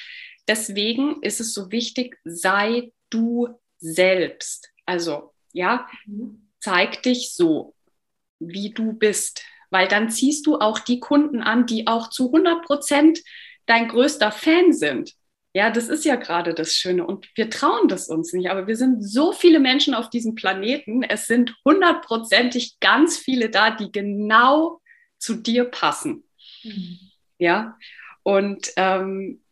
Deswegen 0.47 1.23
ist 1.23 1.41
es 1.41 1.53
so 1.53 1.71
wichtig, 1.71 2.19
sei 2.25 2.93
du 3.11 3.49
selbst. 3.79 4.71
Also, 4.87 5.35
ja, 5.53 5.87
zeig 6.61 7.03
dich 7.03 7.35
so, 7.35 7.75
wie 8.39 8.71
du 8.71 8.95
bist, 8.95 9.43
weil 9.71 9.89
dann 9.89 10.11
ziehst 10.11 10.47
du 10.47 10.59
auch 10.59 10.79
die 10.79 11.01
Kunden 11.01 11.43
an, 11.43 11.67
die 11.67 11.87
auch 11.87 12.09
zu 12.09 12.27
100 12.27 12.65
Prozent 12.65 13.21
dein 13.67 13.89
größter 13.89 14.33
Fan 14.33 14.73
sind. 14.73 15.15
Ja, 15.59 15.71
das 15.71 15.89
ist 15.89 16.05
ja 16.05 16.15
gerade 16.15 16.55
das 16.55 16.75
Schöne 16.75 17.05
und 17.05 17.29
wir 17.35 17.51
trauen 17.51 17.89
das 17.89 18.09
uns 18.09 18.33
nicht, 18.33 18.49
aber 18.49 18.69
wir 18.69 18.77
sind 18.77 19.03
so 19.03 19.33
viele 19.33 19.59
Menschen 19.59 19.93
auf 19.93 20.09
diesem 20.09 20.37
Planeten. 20.37 21.03
Es 21.03 21.27
sind 21.27 21.53
hundertprozentig 21.65 22.79
ganz 22.79 23.19
viele 23.19 23.51
da, 23.51 23.73
die 23.73 23.91
genau 23.91 24.81
zu 25.19 25.35
dir 25.35 25.65
passen. 25.65 26.23
Mhm. 26.63 27.01
Ja, 27.39 27.77
und 28.23 28.69
ähm, 28.77 29.43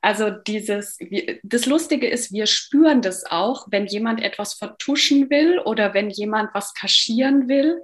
also 0.00 0.30
dieses, 0.30 0.98
das 1.44 1.66
Lustige 1.66 2.08
ist, 2.08 2.32
wir 2.32 2.46
spüren 2.48 3.00
das 3.00 3.24
auch, 3.24 3.68
wenn 3.70 3.86
jemand 3.86 4.24
etwas 4.24 4.54
vertuschen 4.54 5.30
will 5.30 5.60
oder 5.60 5.94
wenn 5.94 6.10
jemand 6.10 6.52
was 6.54 6.74
kaschieren 6.74 7.48
will. 7.48 7.80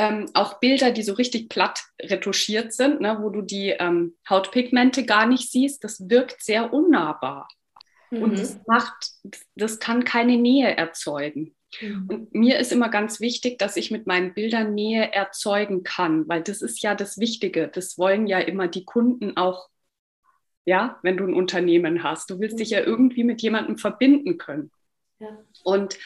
Ähm, 0.00 0.30
auch 0.32 0.60
Bilder, 0.60 0.92
die 0.92 1.02
so 1.02 1.12
richtig 1.12 1.50
platt 1.50 1.82
retuschiert 2.00 2.72
sind, 2.72 3.02
ne, 3.02 3.18
wo 3.20 3.28
du 3.28 3.42
die 3.42 3.68
ähm, 3.68 4.16
Hautpigmente 4.28 5.04
gar 5.04 5.26
nicht 5.26 5.50
siehst, 5.50 5.84
das 5.84 6.08
wirkt 6.08 6.42
sehr 6.42 6.72
unnahbar. 6.72 7.48
Mhm. 8.10 8.22
Und 8.22 8.38
das 8.38 8.58
macht, 8.66 9.10
das 9.56 9.78
kann 9.78 10.04
keine 10.04 10.38
Nähe 10.38 10.74
erzeugen. 10.74 11.54
Mhm. 11.82 12.06
Und 12.08 12.34
mir 12.34 12.58
ist 12.58 12.72
immer 12.72 12.88
ganz 12.88 13.20
wichtig, 13.20 13.58
dass 13.58 13.76
ich 13.76 13.90
mit 13.90 14.06
meinen 14.06 14.32
Bildern 14.32 14.74
Nähe 14.74 15.12
erzeugen 15.12 15.82
kann, 15.82 16.26
weil 16.28 16.42
das 16.42 16.62
ist 16.62 16.82
ja 16.82 16.94
das 16.94 17.18
Wichtige. 17.18 17.68
Das 17.68 17.98
wollen 17.98 18.26
ja 18.26 18.38
immer 18.38 18.68
die 18.68 18.86
Kunden 18.86 19.36
auch 19.36 19.68
ja, 20.64 20.98
wenn 21.02 21.18
du 21.18 21.24
ein 21.24 21.34
Unternehmen 21.34 22.02
hast. 22.02 22.30
Du 22.30 22.38
willst 22.40 22.58
dich 22.58 22.70
ja 22.70 22.80
irgendwie 22.80 23.24
mit 23.24 23.42
jemandem 23.42 23.76
verbinden 23.76 24.38
können. 24.38 24.70
Ja. 25.18 25.44
Und 25.64 25.98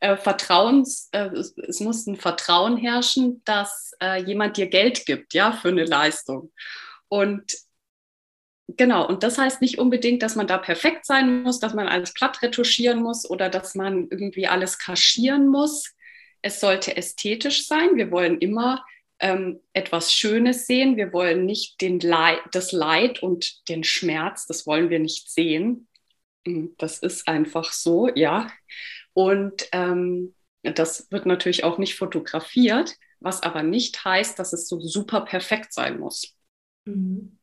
äh, 0.00 0.16
Vertrauens, 0.16 1.08
äh, 1.12 1.28
es, 1.28 1.56
es, 1.56 1.80
muss 1.80 2.06
ein 2.06 2.16
Vertrauen 2.16 2.76
herrschen, 2.76 3.42
dass 3.44 3.92
äh, 4.02 4.22
jemand 4.22 4.56
dir 4.56 4.66
Geld 4.66 5.06
gibt, 5.06 5.34
ja, 5.34 5.52
für 5.52 5.68
eine 5.68 5.84
Leistung. 5.84 6.52
Und 7.08 7.52
genau, 8.66 9.06
und 9.06 9.22
das 9.22 9.38
heißt 9.38 9.60
nicht 9.60 9.78
unbedingt, 9.78 10.22
dass 10.22 10.36
man 10.36 10.46
da 10.46 10.58
perfekt 10.58 11.06
sein 11.06 11.42
muss, 11.42 11.60
dass 11.60 11.74
man 11.74 11.88
alles 11.88 12.14
platt 12.14 12.42
retuschieren 12.42 13.02
muss 13.02 13.28
oder 13.28 13.48
dass 13.48 13.74
man 13.74 14.08
irgendwie 14.10 14.46
alles 14.46 14.78
kaschieren 14.78 15.48
muss. 15.48 15.94
Es 16.42 16.60
sollte 16.60 16.96
ästhetisch 16.96 17.66
sein. 17.66 17.96
Wir 17.96 18.10
wollen 18.10 18.38
immer 18.38 18.84
ähm, 19.20 19.60
etwas 19.74 20.12
Schönes 20.12 20.66
sehen. 20.66 20.96
Wir 20.96 21.12
wollen 21.12 21.44
nicht 21.44 21.80
den 21.80 22.00
Leid, 22.00 22.40
das 22.52 22.72
Leid 22.72 23.22
und 23.22 23.68
den 23.68 23.84
Schmerz, 23.84 24.46
das 24.46 24.66
wollen 24.66 24.88
wir 24.88 24.98
nicht 24.98 25.30
sehen. 25.30 25.88
Hm, 26.46 26.74
das 26.78 26.98
ist 27.00 27.28
einfach 27.28 27.72
so, 27.72 28.08
ja. 28.14 28.50
Und 29.12 29.68
ähm, 29.72 30.34
das 30.62 31.10
wird 31.10 31.26
natürlich 31.26 31.64
auch 31.64 31.78
nicht 31.78 31.96
fotografiert, 31.96 32.96
was 33.20 33.42
aber 33.42 33.62
nicht 33.62 34.04
heißt, 34.04 34.38
dass 34.38 34.52
es 34.52 34.68
so 34.68 34.80
super 34.80 35.22
perfekt 35.22 35.72
sein 35.72 35.98
muss. 35.98 36.34
Mhm. 36.84 37.38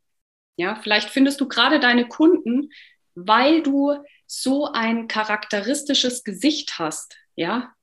Ja, 0.55 0.75
vielleicht 0.75 1.09
findest 1.09 1.39
du 1.39 1.47
gerade 1.47 1.79
deine 1.79 2.07
Kunden, 2.07 2.69
weil 3.15 3.61
du 3.61 3.95
so 4.25 4.71
ein 4.71 5.07
charakteristisches 5.07 6.23
Gesicht 6.23 6.79
hast, 6.79 7.15
ja, 7.35 7.73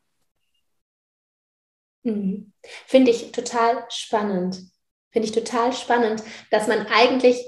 Mhm. 2.04 2.52
Finde 2.86 3.10
ich 3.10 3.32
total 3.32 3.84
spannend. 3.90 4.58
Finde 5.10 5.28
ich 5.28 5.34
total 5.34 5.72
spannend, 5.72 6.22
dass 6.50 6.66
man 6.68 6.86
eigentlich, 6.88 7.38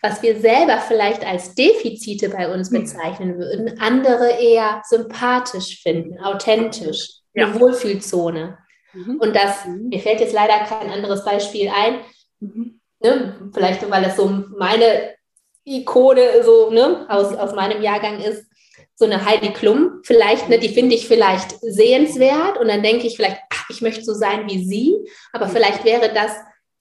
was 0.00 0.22
wir 0.22 0.40
selber 0.40 0.78
vielleicht 0.78 1.26
als 1.26 1.54
Defizite 1.54 2.28
bei 2.28 2.52
uns 2.52 2.70
mhm. 2.70 2.80
bezeichnen 2.80 3.38
würden, 3.38 3.80
andere 3.80 4.30
eher 4.40 4.82
sympathisch 4.88 5.82
finden, 5.82 6.18
authentisch, 6.20 7.20
ja. 7.34 7.46
eine 7.46 7.60
Wohlfühlzone. 7.60 8.58
Mhm. 8.92 9.16
Und 9.20 9.34
das, 9.34 9.64
mhm. 9.64 9.88
mir 9.88 10.00
fällt 10.00 10.20
jetzt 10.20 10.32
leider 10.32 10.58
kein 10.60 10.90
anderes 10.90 11.24
Beispiel 11.24 11.68
ein, 11.68 12.00
mhm. 12.40 12.80
ne, 13.00 13.50
vielleicht 13.52 13.88
weil 13.90 14.04
das 14.04 14.16
so 14.16 14.44
meine 14.56 15.14
Ikone 15.64 16.42
so 16.44 16.70
ne, 16.70 17.06
aus, 17.08 17.34
aus 17.34 17.54
meinem 17.54 17.82
Jahrgang 17.82 18.20
ist, 18.20 18.44
so 18.94 19.04
eine 19.04 19.24
Heidi 19.24 19.52
Klum 19.52 20.00
vielleicht, 20.02 20.48
ne, 20.48 20.58
die 20.58 20.68
finde 20.68 20.94
ich 20.94 21.06
vielleicht 21.06 21.56
sehenswert 21.60 22.58
und 22.58 22.68
dann 22.68 22.82
denke 22.82 23.06
ich 23.06 23.16
vielleicht, 23.16 23.38
ach, 23.50 23.70
ich 23.70 23.80
möchte 23.80 24.04
so 24.04 24.12
sein 24.12 24.48
wie 24.48 24.64
sie, 24.64 24.96
aber 25.32 25.48
vielleicht 25.48 25.84
wäre 25.84 26.12
das 26.12 26.32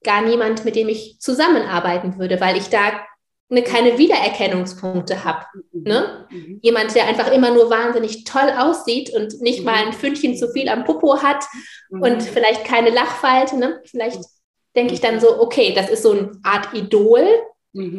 gar 0.07 0.21
niemand, 0.21 0.63
mit 0.63 0.77
dem 0.77 0.87
ich 0.87 1.19
zusammenarbeiten 1.19 2.17
würde, 2.17 2.39
weil 2.39 2.55
ich 2.55 2.69
da 2.69 3.05
ne, 3.49 3.61
keine 3.61 3.97
Wiedererkennungspunkte 3.97 5.25
habe. 5.25 5.45
Mhm. 5.73 5.83
Ne? 5.83 6.27
Mhm. 6.31 6.59
Jemand, 6.63 6.95
der 6.95 7.07
einfach 7.07 7.29
immer 7.31 7.51
nur 7.51 7.69
wahnsinnig 7.69 8.23
toll 8.23 8.49
aussieht 8.57 9.13
und 9.13 9.41
nicht 9.41 9.65
mal 9.65 9.85
ein 9.85 9.91
Fündchen 9.91 10.37
zu 10.37 10.49
viel 10.53 10.69
am 10.69 10.85
Popo 10.85 11.21
hat 11.21 11.43
und 11.89 12.23
vielleicht 12.23 12.63
keine 12.63 12.89
Lachfalte. 12.89 13.57
Ne? 13.57 13.81
Vielleicht 13.83 14.21
denke 14.77 14.93
ich 14.93 15.01
dann 15.01 15.19
so, 15.19 15.41
okay, 15.41 15.73
das 15.75 15.89
ist 15.89 16.03
so 16.03 16.11
eine 16.11 16.31
Art 16.41 16.73
Idol, 16.73 17.25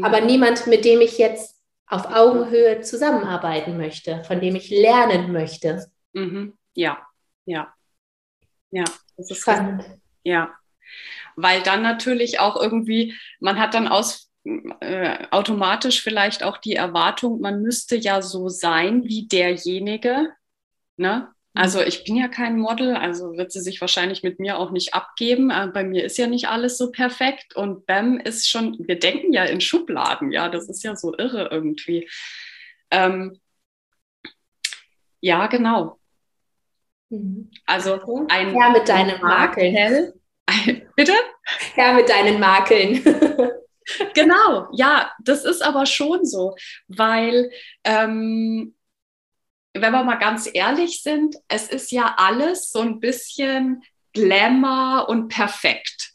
aber 0.02 0.20
niemand, 0.22 0.66
mit 0.66 0.84
dem 0.84 1.00
ich 1.02 1.18
jetzt 1.18 1.56
auf 1.86 2.12
Augenhöhe 2.12 2.80
zusammenarbeiten 2.80 3.76
möchte, 3.76 4.24
von 4.24 4.40
dem 4.40 4.56
ich 4.56 4.70
lernen 4.70 5.30
möchte. 5.30 5.86
Mhm. 6.14 6.54
Ja, 6.74 6.98
ja. 7.44 7.72
Ja, 8.70 8.84
das 9.16 9.30
ist 9.30 9.42
spannend. 9.42 9.84
Ja, 10.24 10.58
weil 11.40 11.62
dann 11.62 11.82
natürlich 11.82 12.40
auch 12.40 12.60
irgendwie, 12.60 13.14
man 13.40 13.58
hat 13.58 13.74
dann 13.74 13.88
aus, 13.88 14.30
äh, 14.80 15.26
automatisch 15.30 16.02
vielleicht 16.02 16.42
auch 16.42 16.58
die 16.58 16.74
Erwartung, 16.74 17.40
man 17.40 17.62
müsste 17.62 17.96
ja 17.96 18.22
so 18.22 18.48
sein 18.48 19.04
wie 19.04 19.28
derjenige, 19.28 20.32
ne? 20.96 21.28
Also 21.54 21.80
ich 21.80 22.04
bin 22.04 22.14
ja 22.14 22.28
kein 22.28 22.58
Model, 22.58 22.94
also 22.94 23.36
wird 23.36 23.50
sie 23.50 23.60
sich 23.60 23.80
wahrscheinlich 23.80 24.22
mit 24.22 24.38
mir 24.38 24.58
auch 24.58 24.70
nicht 24.70 24.94
abgeben. 24.94 25.50
Äh, 25.50 25.68
bei 25.72 25.82
mir 25.82 26.04
ist 26.04 26.18
ja 26.18 26.26
nicht 26.26 26.48
alles 26.48 26.78
so 26.78 26.92
perfekt 26.92 27.56
und 27.56 27.86
Bam 27.86 28.20
ist 28.20 28.48
schon, 28.48 28.76
wir 28.86 28.98
denken 28.98 29.32
ja 29.32 29.44
in 29.44 29.60
Schubladen, 29.60 30.30
ja, 30.30 30.48
das 30.48 30.68
ist 30.68 30.84
ja 30.84 30.94
so 30.94 31.16
irre 31.16 31.48
irgendwie. 31.50 32.08
Ähm, 32.90 33.40
ja, 35.20 35.46
genau. 35.48 35.98
Mhm. 37.10 37.50
Also 37.66 38.26
ein 38.28 38.54
ja 38.54 38.70
mit 38.70 38.88
deinen 38.88 39.20
Makeln. 39.20 39.74
Makel, 39.74 40.20
bitte? 40.98 41.14
Ja, 41.76 41.92
mit 41.92 42.08
deinen 42.08 42.40
Makeln. 42.40 43.04
genau, 44.14 44.68
ja, 44.72 45.12
das 45.22 45.44
ist 45.44 45.62
aber 45.62 45.86
schon 45.86 46.26
so, 46.26 46.56
weil 46.88 47.52
ähm, 47.84 48.74
wenn 49.74 49.92
wir 49.92 50.02
mal 50.02 50.16
ganz 50.16 50.50
ehrlich 50.52 51.02
sind, 51.04 51.36
es 51.46 51.68
ist 51.68 51.92
ja 51.92 52.16
alles 52.18 52.70
so 52.70 52.80
ein 52.80 52.98
bisschen 52.98 53.84
Glamour 54.12 55.08
und 55.08 55.28
perfekt. 55.28 56.14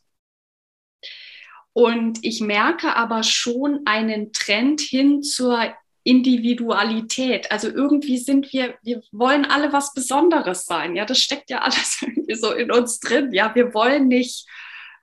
Und 1.71 2.19
ich 2.21 2.41
merke 2.41 2.97
aber 2.97 3.23
schon 3.23 3.83
einen 3.85 4.33
Trend 4.33 4.81
hin 4.81 5.23
zur 5.23 5.73
Individualität. 6.03 7.49
Also 7.53 7.69
irgendwie 7.69 8.17
sind 8.17 8.51
wir, 8.51 8.75
wir 8.83 9.01
wollen 9.13 9.45
alle 9.45 9.71
was 9.71 9.93
Besonderes 9.93 10.65
sein. 10.65 10.97
Ja, 10.97 11.05
das 11.05 11.19
steckt 11.19 11.49
ja 11.49 11.59
alles 11.61 12.01
irgendwie 12.01 12.35
so 12.35 12.51
in 12.51 12.69
uns 12.69 12.99
drin. 12.99 13.31
Ja, 13.31 13.55
wir 13.55 13.73
wollen 13.73 14.09
nicht 14.09 14.45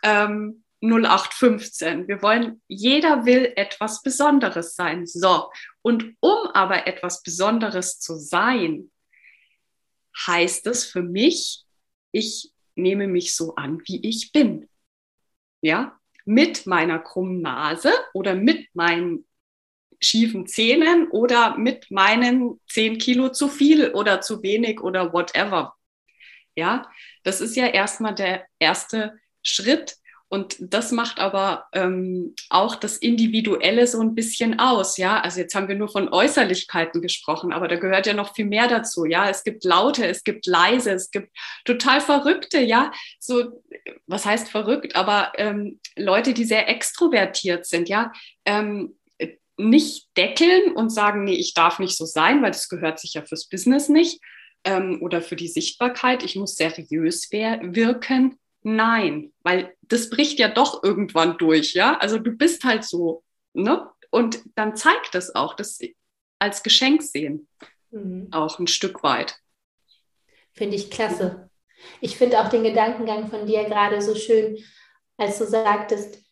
ähm, 0.02 0.64
0815. 0.82 2.08
Wir 2.08 2.22
wollen, 2.22 2.62
jeder 2.66 3.26
will 3.26 3.52
etwas 3.56 4.02
Besonderes 4.02 4.74
sein. 4.74 5.06
So. 5.06 5.50
Und 5.82 6.16
um 6.20 6.48
aber 6.54 6.86
etwas 6.86 7.22
Besonderes 7.22 8.00
zu 8.00 8.16
sein, 8.16 8.90
heißt 10.26 10.66
es 10.66 10.84
für 10.84 11.02
mich, 11.02 11.64
ich 12.12 12.50
nehme 12.74 13.06
mich 13.06 13.34
so 13.34 13.54
an, 13.54 13.80
wie 13.84 14.06
ich 14.06 14.32
bin. 14.32 14.68
Ja, 15.62 15.98
mit 16.24 16.66
meiner 16.66 16.98
krummen 16.98 17.42
Nase 17.42 17.92
oder 18.14 18.34
mit 18.34 18.68
meinen 18.74 19.26
schiefen 20.00 20.46
Zähnen 20.46 21.08
oder 21.08 21.58
mit 21.58 21.90
meinen 21.90 22.58
10 22.70 22.98
Kilo 22.98 23.28
zu 23.28 23.48
viel 23.48 23.90
oder 23.92 24.22
zu 24.22 24.42
wenig 24.42 24.80
oder 24.80 25.12
whatever. 25.12 25.74
Ja, 26.56 26.90
das 27.22 27.40
ist 27.40 27.56
ja 27.56 27.66
erstmal 27.66 28.14
der 28.14 28.46
erste 28.58 29.18
Schritt, 29.42 29.96
und 30.32 30.56
das 30.60 30.92
macht 30.92 31.18
aber 31.18 31.66
ähm, 31.72 32.36
auch 32.50 32.76
das 32.76 32.98
Individuelle 32.98 33.88
so 33.88 34.00
ein 34.00 34.14
bisschen 34.14 34.60
aus, 34.60 34.96
ja. 34.96 35.20
Also 35.20 35.40
jetzt 35.40 35.56
haben 35.56 35.66
wir 35.66 35.74
nur 35.74 35.88
von 35.88 36.08
Äußerlichkeiten 36.08 37.02
gesprochen, 37.02 37.52
aber 37.52 37.66
da 37.66 37.74
gehört 37.74 38.06
ja 38.06 38.14
noch 38.14 38.32
viel 38.32 38.44
mehr 38.44 38.68
dazu, 38.68 39.06
ja. 39.06 39.28
Es 39.28 39.42
gibt 39.42 39.64
laute, 39.64 40.06
es 40.06 40.22
gibt 40.22 40.46
leise, 40.46 40.92
es 40.92 41.10
gibt 41.10 41.36
total 41.64 42.00
verrückte, 42.00 42.60
ja. 42.60 42.92
So, 43.18 43.60
was 44.06 44.24
heißt 44.24 44.48
verrückt? 44.48 44.94
Aber 44.94 45.32
ähm, 45.34 45.80
Leute, 45.96 46.32
die 46.32 46.44
sehr 46.44 46.68
extrovertiert 46.68 47.66
sind, 47.66 47.88
ja. 47.88 48.12
Ähm, 48.44 48.96
nicht 49.56 50.16
deckeln 50.16 50.72
und 50.76 50.90
sagen, 50.90 51.24
nee, 51.24 51.34
ich 51.34 51.54
darf 51.54 51.80
nicht 51.80 51.96
so 51.96 52.06
sein, 52.06 52.40
weil 52.40 52.52
das 52.52 52.68
gehört 52.68 53.00
sich 53.00 53.14
ja 53.14 53.22
fürs 53.22 53.48
Business 53.48 53.88
nicht 53.88 54.20
ähm, 54.62 55.00
oder 55.02 55.22
für 55.22 55.36
die 55.36 55.48
Sichtbarkeit. 55.48 56.22
Ich 56.22 56.36
muss 56.36 56.54
seriös 56.54 57.30
wirken 57.32 58.38
Nein, 58.62 59.32
weil 59.42 59.74
das 59.82 60.10
bricht 60.10 60.38
ja 60.38 60.48
doch 60.48 60.82
irgendwann 60.82 61.38
durch, 61.38 61.74
ja. 61.74 61.96
Also 61.98 62.18
du 62.18 62.32
bist 62.32 62.64
halt 62.64 62.84
so, 62.84 63.24
ne? 63.52 63.88
Und 64.10 64.42
dann 64.56 64.76
zeigt 64.76 65.14
es 65.14 65.34
auch, 65.34 65.54
das 65.54 65.78
als 66.38 66.62
Geschenk 66.62 67.02
sehen, 67.02 67.48
mhm. 67.90 68.28
auch 68.32 68.58
ein 68.58 68.66
Stück 68.66 69.02
weit. 69.02 69.36
Finde 70.52 70.76
ich 70.76 70.90
klasse. 70.90 71.48
Ich 72.00 72.16
finde 72.16 72.40
auch 72.40 72.48
den 72.48 72.64
Gedankengang 72.64 73.28
von 73.28 73.46
dir 73.46 73.64
gerade 73.64 74.02
so 74.02 74.14
schön, 74.14 74.58
als 75.16 75.38
du 75.38 75.46
sagtest, 75.46 76.22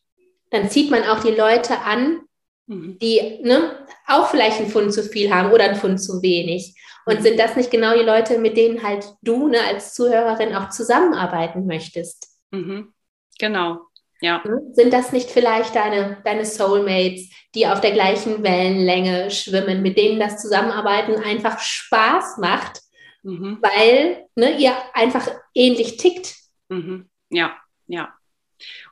dann 0.51 0.71
zieht 0.71 0.91
man 0.91 1.05
auch 1.05 1.23
die 1.23 1.35
Leute 1.35 1.81
an. 1.81 2.21
Die 2.69 3.41
ne, 3.43 3.87
auch 4.07 4.29
vielleicht 4.29 4.59
einen 4.59 4.71
Pfund 4.71 4.93
zu 4.93 5.03
viel 5.03 5.33
haben 5.33 5.53
oder 5.53 5.65
einen 5.65 5.77
Pfund 5.77 6.01
zu 6.01 6.23
wenig. 6.23 6.75
Und 7.07 7.23
sind 7.23 7.39
das 7.39 7.57
nicht 7.57 7.71
genau 7.71 7.95
die 7.95 8.05
Leute, 8.05 8.39
mit 8.39 8.57
denen 8.57 8.83
halt 8.83 9.07
du 9.23 9.49
ne, 9.49 9.59
als 9.67 9.95
Zuhörerin 9.95 10.55
auch 10.55 10.69
zusammenarbeiten 10.69 11.67
möchtest? 11.67 12.29
Mhm. 12.51 12.93
Genau, 13.39 13.79
ja. 14.21 14.43
Hm? 14.45 14.75
Sind 14.75 14.93
das 14.93 15.13
nicht 15.13 15.31
vielleicht 15.31 15.75
deine, 15.75 16.19
deine 16.25 16.45
Soulmates, 16.45 17.31
die 17.55 17.67
auf 17.67 17.81
der 17.81 17.93
gleichen 17.93 18.43
Wellenlänge 18.43 19.31
schwimmen, 19.31 19.83
mit 19.83 19.97
denen 19.97 20.21
das 20.21 20.43
Zusammenarbeiten 20.43 21.17
einfach 21.17 21.61
Spaß 21.61 22.39
macht, 22.39 22.81
mhm. 23.23 23.59
weil 23.63 24.27
ne, 24.35 24.59
ihr 24.59 24.75
einfach 24.93 25.29
ähnlich 25.55 25.97
tickt? 25.97 26.35
Mhm. 26.69 27.09
Ja, 27.31 27.57
ja. 27.87 28.13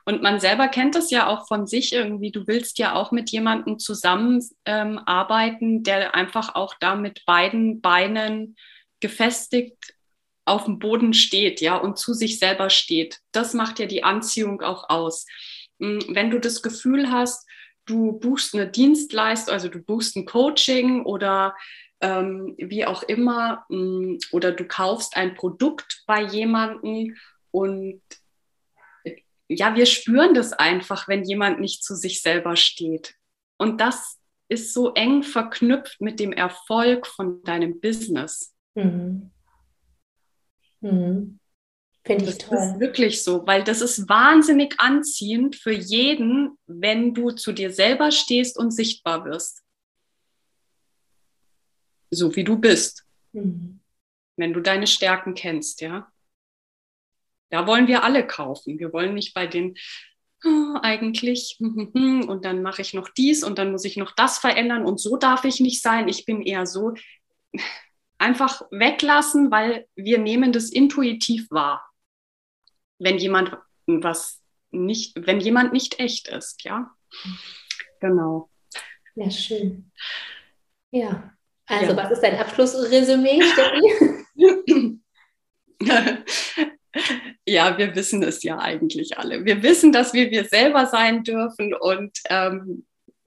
Und 0.05 0.21
man 0.21 0.39
selber 0.39 0.67
kennt 0.67 0.95
das 0.95 1.11
ja 1.11 1.27
auch 1.27 1.47
von 1.47 1.67
sich 1.67 1.93
irgendwie. 1.93 2.31
Du 2.31 2.47
willst 2.47 2.79
ja 2.79 2.95
auch 2.95 3.11
mit 3.11 3.29
jemandem 3.31 3.79
zusammenarbeiten, 3.79 5.75
ähm, 5.77 5.83
der 5.83 6.15
einfach 6.15 6.55
auch 6.55 6.73
da 6.79 6.95
mit 6.95 7.25
beiden 7.25 7.81
Beinen 7.81 8.55
gefestigt 8.99 9.93
auf 10.45 10.65
dem 10.65 10.79
Boden 10.79 11.13
steht, 11.13 11.61
ja, 11.61 11.75
und 11.75 11.97
zu 11.97 12.13
sich 12.13 12.39
selber 12.39 12.69
steht. 12.69 13.19
Das 13.31 13.53
macht 13.53 13.79
ja 13.79 13.85
die 13.85 14.03
Anziehung 14.03 14.61
auch 14.61 14.89
aus. 14.89 15.25
Hm, 15.79 15.99
wenn 16.09 16.31
du 16.31 16.39
das 16.39 16.61
Gefühl 16.61 17.11
hast, 17.11 17.45
du 17.85 18.13
buchst 18.13 18.53
eine 18.53 18.67
Dienstleistung, 18.67 19.53
also 19.53 19.67
du 19.67 19.79
buchst 19.79 20.15
ein 20.15 20.25
Coaching 20.25 21.03
oder 21.03 21.55
ähm, 21.99 22.55
wie 22.57 22.85
auch 22.85 23.03
immer, 23.03 23.65
hm, 23.69 24.19
oder 24.31 24.51
du 24.51 24.65
kaufst 24.65 25.17
ein 25.17 25.35
Produkt 25.35 26.03
bei 26.07 26.21
jemandem 26.23 27.15
und 27.51 28.01
ja, 29.49 29.75
wir 29.75 29.85
spüren 29.85 30.33
das 30.33 30.53
einfach, 30.53 31.07
wenn 31.07 31.23
jemand 31.23 31.59
nicht 31.59 31.83
zu 31.83 31.95
sich 31.95 32.21
selber 32.21 32.55
steht. 32.55 33.15
Und 33.57 33.79
das 33.79 34.19
ist 34.49 34.73
so 34.73 34.93
eng 34.93 35.23
verknüpft 35.23 35.99
mit 36.01 36.19
dem 36.19 36.31
Erfolg 36.31 37.07
von 37.07 37.43
deinem 37.43 37.79
Business. 37.79 38.53
Mhm. 38.75 39.31
Mhm. 40.81 41.39
Finde 42.05 42.25
ich 42.25 42.37
das 42.37 42.37
toll. 42.37 42.57
Das 42.57 42.71
ist 42.71 42.79
wirklich 42.79 43.23
so, 43.23 43.45
weil 43.45 43.63
das 43.63 43.81
ist 43.81 44.07
wahnsinnig 44.07 44.79
anziehend 44.79 45.55
für 45.55 45.73
jeden, 45.73 46.57
wenn 46.65 47.13
du 47.13 47.31
zu 47.31 47.51
dir 47.51 47.71
selber 47.71 48.11
stehst 48.11 48.57
und 48.57 48.71
sichtbar 48.71 49.25
wirst. 49.25 49.63
So 52.09 52.35
wie 52.35 52.45
du 52.45 52.57
bist. 52.57 53.05
Mhm. 53.33 53.81
Wenn 54.37 54.53
du 54.53 54.61
deine 54.61 54.87
Stärken 54.87 55.33
kennst, 55.33 55.81
ja. 55.81 56.09
Da 57.49 57.67
wollen 57.67 57.87
wir 57.87 58.03
alle 58.03 58.25
kaufen. 58.25 58.79
Wir 58.79 58.91
wollen 58.93 59.13
nicht 59.13 59.33
bei 59.33 59.47
den 59.47 59.75
oh, 60.43 60.77
eigentlich 60.81 61.57
und 61.59 62.45
dann 62.45 62.61
mache 62.61 62.81
ich 62.81 62.93
noch 62.93 63.09
dies 63.09 63.43
und 63.43 63.57
dann 63.57 63.71
muss 63.71 63.85
ich 63.85 63.97
noch 63.97 64.11
das 64.11 64.37
verändern 64.37 64.85
und 64.85 64.99
so 64.99 65.17
darf 65.17 65.43
ich 65.45 65.59
nicht 65.59 65.81
sein. 65.81 66.07
Ich 66.07 66.25
bin 66.25 66.41
eher 66.41 66.65
so 66.65 66.93
einfach 68.17 68.61
weglassen, 68.71 69.51
weil 69.51 69.87
wir 69.95 70.17
nehmen 70.17 70.51
das 70.51 70.69
intuitiv 70.69 71.49
wahr. 71.51 71.83
Wenn 72.99 73.17
jemand 73.17 73.55
was 73.85 74.41
nicht, 74.71 75.13
wenn 75.15 75.39
jemand 75.39 75.71
nicht 75.71 75.99
echt 75.99 76.27
ist, 76.27 76.63
ja. 76.63 76.91
Genau. 77.99 78.49
Ja, 79.15 79.29
schön. 79.31 79.91
Ja. 80.91 81.33
Also, 81.65 81.91
ja. 81.91 81.97
was 81.97 82.11
ist 82.11 82.21
dein 82.21 82.37
Abschlussresümee, 82.39 83.41
Steffi? 83.41 84.99
ja, 87.45 87.77
wir 87.77 87.95
wissen 87.95 88.23
es 88.23 88.43
ja 88.43 88.59
eigentlich 88.59 89.17
alle. 89.17 89.45
Wir 89.45 89.63
wissen, 89.63 89.91
dass 89.91 90.13
wir 90.13 90.31
wir 90.31 90.45
selber 90.45 90.85
sein 90.85 91.23
dürfen 91.23 91.73
und 91.73 92.17
ähm, 92.29 92.85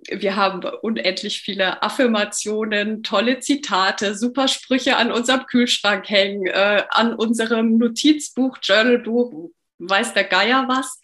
wir 0.08 0.36
haben 0.36 0.62
unendlich 0.82 1.42
viele 1.42 1.82
Affirmationen, 1.82 3.02
tolle 3.02 3.40
Zitate, 3.40 4.14
super 4.14 4.48
Sprüche 4.48 4.96
an 4.96 5.12
unserem 5.12 5.46
Kühlschrank 5.46 6.08
hängen, 6.08 6.46
äh, 6.46 6.84
an 6.90 7.14
unserem 7.14 7.76
Notizbuch, 7.76 8.58
Journalbuch, 8.62 9.50
weiß 9.78 10.14
der 10.14 10.24
Geier 10.24 10.66
was. 10.68 11.00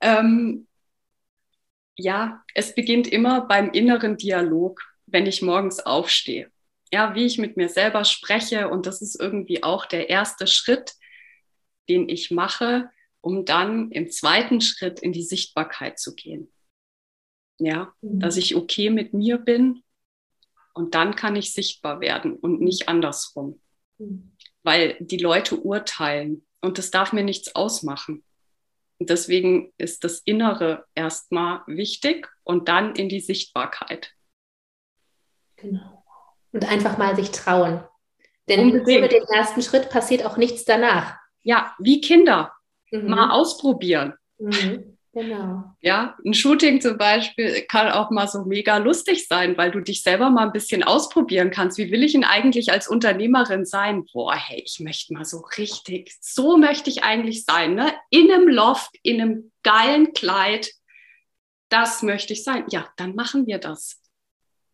Ähm, 0.00 0.66
ja, 1.96 2.42
es 2.54 2.74
beginnt 2.74 3.06
immer 3.06 3.42
beim 3.42 3.70
inneren 3.70 4.16
Dialog, 4.16 4.80
wenn 5.06 5.26
ich 5.26 5.42
morgens 5.42 5.80
aufstehe. 5.80 6.50
Ja, 6.92 7.14
wie 7.14 7.24
ich 7.24 7.38
mit 7.38 7.56
mir 7.56 7.68
selber 7.68 8.04
spreche 8.04 8.68
und 8.68 8.86
das 8.86 9.00
ist 9.00 9.20
irgendwie 9.20 9.62
auch 9.62 9.86
der 9.86 10.10
erste 10.10 10.46
Schritt, 10.46 10.94
den 11.88 12.08
ich 12.08 12.30
mache, 12.30 12.90
um 13.20 13.44
dann 13.44 13.90
im 13.90 14.10
zweiten 14.10 14.60
Schritt 14.60 15.00
in 15.00 15.12
die 15.12 15.22
Sichtbarkeit 15.22 15.98
zu 15.98 16.14
gehen. 16.14 16.52
Ja, 17.58 17.94
mhm. 18.00 18.20
dass 18.20 18.36
ich 18.36 18.56
okay 18.56 18.90
mit 18.90 19.14
mir 19.14 19.38
bin 19.38 19.82
und 20.74 20.94
dann 20.94 21.14
kann 21.14 21.36
ich 21.36 21.52
sichtbar 21.52 22.00
werden 22.00 22.34
und 22.34 22.60
nicht 22.60 22.88
andersrum. 22.88 23.60
Mhm. 23.98 24.32
Weil 24.62 24.96
die 25.00 25.18
Leute 25.18 25.56
urteilen 25.56 26.46
und 26.60 26.78
das 26.78 26.90
darf 26.90 27.12
mir 27.12 27.22
nichts 27.22 27.54
ausmachen. 27.54 28.24
Und 28.98 29.10
deswegen 29.10 29.72
ist 29.76 30.04
das 30.04 30.20
Innere 30.20 30.86
erstmal 30.94 31.62
wichtig 31.66 32.28
und 32.42 32.68
dann 32.68 32.94
in 32.94 33.08
die 33.08 33.20
Sichtbarkeit. 33.20 34.12
Genau. 35.56 36.04
Und 36.52 36.64
einfach 36.64 36.98
mal 36.98 37.16
sich 37.16 37.30
trauen. 37.30 37.84
Denn 38.48 38.60
Unbedingt. 38.60 38.98
ohne 38.98 39.08
den 39.08 39.24
ersten 39.24 39.62
Schritt 39.62 39.90
passiert 39.90 40.24
auch 40.24 40.36
nichts 40.36 40.64
danach. 40.64 41.16
Ja, 41.44 41.74
wie 41.78 42.00
Kinder. 42.00 42.52
Mhm. 42.90 43.08
Mal 43.08 43.30
ausprobieren. 43.30 44.14
Mhm. 44.38 44.94
Genau. 45.14 45.62
Ja, 45.80 46.16
ein 46.24 46.34
Shooting 46.34 46.80
zum 46.80 46.98
Beispiel 46.98 47.62
kann 47.68 47.88
auch 47.92 48.10
mal 48.10 48.26
so 48.26 48.44
mega 48.44 48.78
lustig 48.78 49.28
sein, 49.28 49.56
weil 49.56 49.70
du 49.70 49.78
dich 49.78 50.02
selber 50.02 50.28
mal 50.28 50.46
ein 50.46 50.52
bisschen 50.52 50.82
ausprobieren 50.82 51.52
kannst. 51.52 51.78
Wie 51.78 51.92
will 51.92 52.02
ich 52.02 52.12
denn 52.12 52.24
eigentlich 52.24 52.72
als 52.72 52.88
Unternehmerin 52.88 53.64
sein? 53.64 54.04
Boah, 54.12 54.34
hey, 54.34 54.60
ich 54.66 54.80
möchte 54.80 55.14
mal 55.14 55.24
so 55.24 55.44
richtig, 55.56 56.12
so 56.20 56.56
möchte 56.56 56.90
ich 56.90 57.04
eigentlich 57.04 57.44
sein, 57.44 57.76
ne? 57.76 57.94
In 58.10 58.32
einem 58.32 58.48
Loft, 58.48 58.90
in 59.02 59.20
einem 59.20 59.52
geilen 59.62 60.12
Kleid. 60.14 60.72
Das 61.68 62.02
möchte 62.02 62.32
ich 62.32 62.42
sein. 62.42 62.64
Ja, 62.70 62.88
dann 62.96 63.14
machen 63.14 63.46
wir 63.46 63.58
das. 63.58 64.00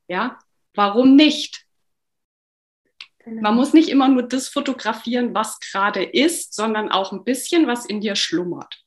Ja, 0.08 0.38
warum 0.74 1.16
nicht? 1.16 1.66
Genau. 3.30 3.42
Man 3.42 3.54
muss 3.54 3.72
nicht 3.72 3.88
immer 3.88 4.08
nur 4.08 4.24
das 4.24 4.48
fotografieren, 4.48 5.36
was 5.36 5.60
gerade 5.60 6.02
ist, 6.02 6.52
sondern 6.52 6.90
auch 6.90 7.12
ein 7.12 7.22
bisschen, 7.22 7.68
was 7.68 7.86
in 7.86 8.00
dir 8.00 8.16
schlummert. 8.16 8.82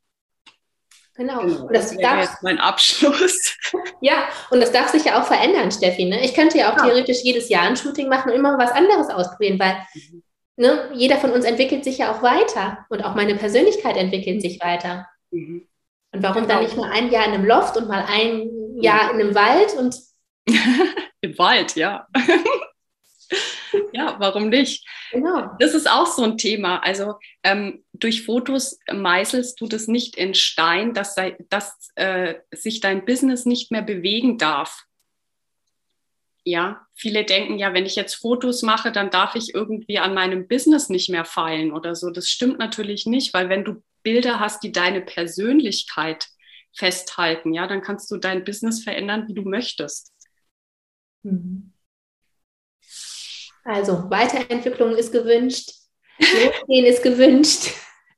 Genau. 1.16 1.40
genau. 1.40 1.62
Und 1.62 1.74
das, 1.74 1.92
das 1.92 1.98
wäre 1.98 2.20
jetzt 2.20 2.44
mein 2.44 2.60
Abschluss. 2.60 3.58
Ja, 4.02 4.28
und 4.52 4.60
das 4.60 4.74
darf 4.74 4.90
sich 4.90 5.06
ja 5.06 5.22
auch 5.22 5.26
verändern, 5.26 5.72
Steffi. 5.72 6.04
Ne? 6.04 6.24
Ich 6.26 6.34
könnte 6.34 6.58
ja 6.58 6.74
auch 6.74 6.78
ja. 6.78 6.84
theoretisch 6.84 7.24
jedes 7.24 7.48
Jahr 7.48 7.64
ein 7.64 7.78
Shooting 7.78 8.10
machen 8.10 8.32
und 8.32 8.38
immer 8.38 8.58
was 8.58 8.72
anderes 8.72 9.10
ausprobieren, 9.10 9.58
weil 9.58 9.78
mhm. 9.94 10.24
ne, 10.58 10.90
jeder 10.94 11.16
von 11.18 11.32
uns 11.32 11.46
entwickelt 11.46 11.86
sich 11.86 12.00
ja 12.00 12.12
auch 12.12 12.22
weiter 12.22 12.86
und 12.90 13.04
auch 13.06 13.16
meine 13.16 13.36
Persönlichkeit 13.36 13.96
entwickelt 13.96 14.42
sich 14.42 14.60
weiter. 14.60 15.08
Mhm. 15.32 15.66
Und 16.12 16.22
warum 16.22 16.44
genau. 16.44 16.56
dann 16.56 16.64
nicht 16.64 16.76
mal 16.76 16.92
ein 16.92 17.10
Jahr 17.12 17.26
in 17.26 17.34
einem 17.34 17.46
Loft 17.46 17.78
und 17.78 17.88
mal 17.88 18.06
ein 18.08 18.50
Jahr 18.76 19.12
in 19.12 19.22
einem 19.22 19.34
Wald 19.34 19.74
und 19.78 19.96
im 21.22 21.38
Wald, 21.38 21.76
ja. 21.76 22.08
ja, 23.94 24.16
warum 24.20 24.50
nicht? 24.50 24.86
Genau. 25.12 25.52
Das 25.60 25.76
ist 25.76 25.90
auch 25.90 26.08
so 26.08 26.24
ein 26.24 26.38
Thema. 26.38 26.80
Also 26.80 27.16
ähm, 27.44 27.84
durch 27.94 28.26
Fotos 28.26 28.80
meißelst 28.92 29.62
du 29.62 29.68
das 29.68 29.88
nicht 29.88 30.18
in 30.18 30.34
Stein, 30.34 30.94
dass, 30.96 31.16
dass 31.50 31.90
äh, 31.96 32.36
sich 32.52 32.80
dein 32.80 33.06
Business 33.06 33.46
nicht 33.46 33.72
mehr 33.72 33.84
bewegen 33.84 34.40
darf. 34.40 34.84
Ja, 36.44 36.88
viele 36.96 37.24
denken 37.24 37.60
ja, 37.60 37.74
wenn 37.74 37.86
ich 37.86 37.96
jetzt 37.96 38.16
Fotos 38.16 38.64
mache, 38.64 38.92
dann 38.92 39.12
darf 39.12 39.36
ich 39.36 39.54
irgendwie 39.54 40.00
an 40.00 40.14
meinem 40.16 40.48
Business 40.48 40.90
nicht 40.90 41.10
mehr 41.10 41.24
feilen 41.24 41.72
oder 41.72 41.96
so. 41.96 42.10
Das 42.10 42.30
stimmt 42.30 42.58
natürlich 42.58 43.06
nicht, 43.06 43.34
weil 43.34 43.48
wenn 43.48 43.64
du 43.64 43.84
Bilder 44.02 44.40
hast, 44.40 44.64
die 44.64 44.72
deine 44.72 45.02
Persönlichkeit 45.02 46.28
festhalten, 46.76 47.54
ja, 47.54 47.68
dann 47.68 47.82
kannst 47.82 48.10
du 48.10 48.18
dein 48.18 48.44
Business 48.44 48.84
verändern, 48.84 49.28
wie 49.28 49.36
du 49.36 49.44
möchtest. 49.44 50.12
Mhm. 51.22 51.73
Also 53.64 54.10
Weiterentwicklung 54.10 54.96
ist 54.96 55.12
gewünscht, 55.12 55.72
Losgehen 56.20 56.86
ist 56.86 57.02
gewünscht, 57.02 57.72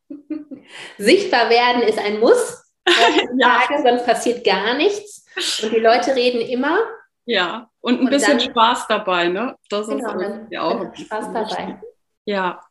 sichtbar 0.97 1.49
werden 1.49 1.83
ist 1.83 1.99
ein 1.99 2.19
Muss. 2.19 2.63
ja. 3.37 3.63
sonst 3.81 4.05
passiert 4.05 4.43
gar 4.43 4.75
nichts. 4.75 5.25
Und 5.63 5.73
die 5.73 5.79
Leute 5.79 6.15
reden 6.15 6.41
immer. 6.41 6.77
Ja, 7.25 7.69
und 7.81 7.95
ein 7.95 7.99
und 8.01 8.09
bisschen 8.09 8.37
dann, 8.37 8.49
Spaß 8.51 8.87
dabei, 8.87 9.27
ne? 9.27 9.55
Das 9.69 9.87
genau, 9.87 10.19
ist 10.19 10.51
ja 10.51 10.61
auch 10.61 10.95
Spaß 10.95 11.33
dabei. 11.33 11.81
Ja, 12.25 12.61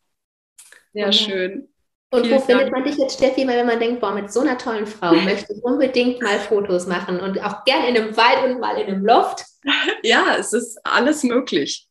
sehr 0.92 1.06
und, 1.06 1.14
schön. 1.14 1.68
Und 2.10 2.26
Vielen 2.26 2.34
wo 2.34 2.36
Dank. 2.38 2.46
findet 2.46 2.72
man 2.72 2.84
dich 2.84 2.96
jetzt, 2.96 3.18
Steffi, 3.18 3.46
wenn 3.46 3.66
man 3.66 3.80
denkt, 3.80 4.00
boah, 4.00 4.12
mit 4.12 4.32
so 4.32 4.40
einer 4.40 4.56
tollen 4.56 4.86
Frau 4.86 5.12
möchte 5.24 5.52
ich 5.52 5.64
unbedingt 5.64 6.22
mal 6.22 6.38
Fotos 6.38 6.86
machen 6.86 7.20
und 7.20 7.42
auch 7.42 7.64
gern 7.64 7.84
in 7.84 7.96
einem 7.96 8.16
Wald 8.16 8.44
und 8.44 8.60
mal 8.60 8.76
in 8.78 8.86
einem 8.86 9.04
Loft? 9.04 9.44
Ja, 10.02 10.36
es 10.38 10.52
ist 10.52 10.78
alles 10.84 11.24
möglich. 11.24 11.88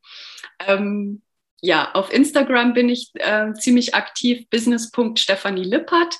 Ähm, 0.68 1.22
ja, 1.62 1.94
auf 1.94 2.12
Instagram 2.12 2.74
bin 2.74 2.90
ich 2.90 3.12
äh, 3.16 3.54
ziemlich 3.54 3.96
aktiv, 3.96 4.50
business.stephanie 4.50 5.64
Lippert, 5.64 6.18